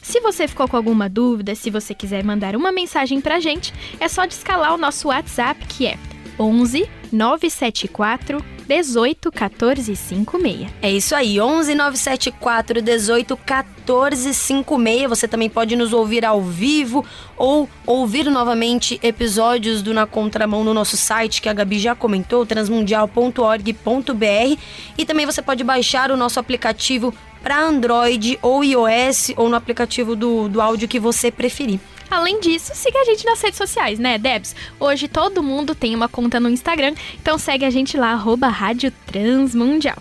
Se 0.01 0.21
você 0.21 0.47
ficou 0.47 0.69
com 0.69 0.77
alguma 0.77 1.09
dúvida, 1.09 1.57
se 1.57 1.71
você 1.71 1.95
quiser 1.95 2.23
mandar 2.23 2.55
uma 2.55 2.71
mensagem 2.71 3.21
pra 3.21 3.41
gente, 3.41 3.75
é 3.99 4.07
só 4.07 4.27
descalar 4.27 4.73
o 4.75 4.79
nosso 4.79 5.09
WhatsApp 5.09 5.67
que 5.67 5.87
é 5.87 5.99
11 6.39 6.89
974 7.13 8.43
18 8.67 9.31
14 9.31 9.97
56. 9.97 10.71
É 10.81 10.91
isso 10.91 11.15
aí, 11.15 11.41
11 11.41 11.75
974 11.75 12.81
18 12.81 13.37
14 13.37 14.35
56. 14.35 15.09
Você 15.09 15.29
também 15.29 15.51
pode 15.51 15.77
nos 15.77 15.93
ouvir 15.93 16.25
ao 16.25 16.41
vivo 16.41 17.05
ou 17.37 17.69
ouvir 17.87 18.31
novamente 18.31 18.99
episódios 19.03 19.83
do 19.83 19.93
Na 19.93 20.07
Contramão 20.07 20.65
no 20.65 20.73
nosso 20.73 20.97
site, 20.97 21.43
que 21.43 21.49
a 21.49 21.53
Gabi 21.53 21.79
já 21.79 21.95
comentou, 21.95 22.47
transmundial.org.br. 22.47 24.59
E 24.97 25.05
também 25.05 25.27
você 25.27 25.43
pode 25.43 25.63
baixar 25.63 26.11
o 26.11 26.17
nosso 26.17 26.41
aplicativo 26.41 27.13
para 27.43 27.61
Android 27.61 28.39
ou 28.41 28.63
iOS 28.63 29.33
ou 29.37 29.49
no 29.49 29.57
aplicativo 29.57 30.15
do, 30.15 30.49
do 30.49 30.61
áudio 30.61 30.89
que 30.89 31.01
você 31.01 31.31
preferir. 31.31 31.81
Além 32.13 32.41
disso, 32.41 32.73
siga 32.75 32.99
a 32.99 33.05
gente 33.07 33.25
nas 33.25 33.41
redes 33.41 33.57
sociais, 33.57 33.99
né, 33.99 34.19
Debs? 34.19 34.55
Hoje 34.79 35.09
todo 35.09 35.43
mundo 35.43 35.75
tem 35.75 35.95
uma 35.95 36.11
conta 36.11 36.39
no 36.39 36.51
Instagram, 36.51 36.95
então 37.19 37.39
segue 37.39 37.65
a 37.65 37.71
gente 37.71 37.97
lá, 37.97 38.13
arroba 38.13 38.49
Rádio 38.49 38.93
Transmundial. 39.07 39.97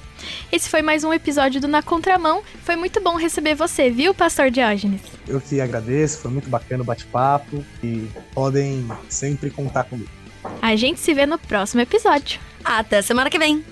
Esse 0.52 0.70
foi 0.70 0.82
mais 0.82 1.06
um 1.06 1.14
episódio 1.14 1.62
do 1.62 1.70
Na 1.70 1.82
Contramão. 1.82 2.44
Foi 2.66 2.76
muito 2.76 3.00
bom 3.00 3.16
receber 3.16 3.56
você, 3.56 3.90
viu, 3.90 4.14
Pastor 4.14 4.52
Diógenes? 4.52 5.00
Eu 5.26 5.40
que 5.40 5.62
agradeço, 5.62 6.20
foi 6.20 6.32
muito 6.32 6.50
bacana 6.50 6.84
o 6.84 6.86
bate-papo 6.86 7.64
e 7.82 8.10
podem 8.34 8.86
sempre 9.08 9.50
contar 9.50 9.86
comigo. 9.86 10.12
A 10.62 10.76
gente 10.76 11.00
se 11.00 11.14
vê 11.14 11.26
no 11.26 11.38
próximo 11.38 11.80
episódio. 11.80 12.42
Até 12.62 13.02
semana 13.02 13.30
que 13.30 13.40
vem! 13.40 13.64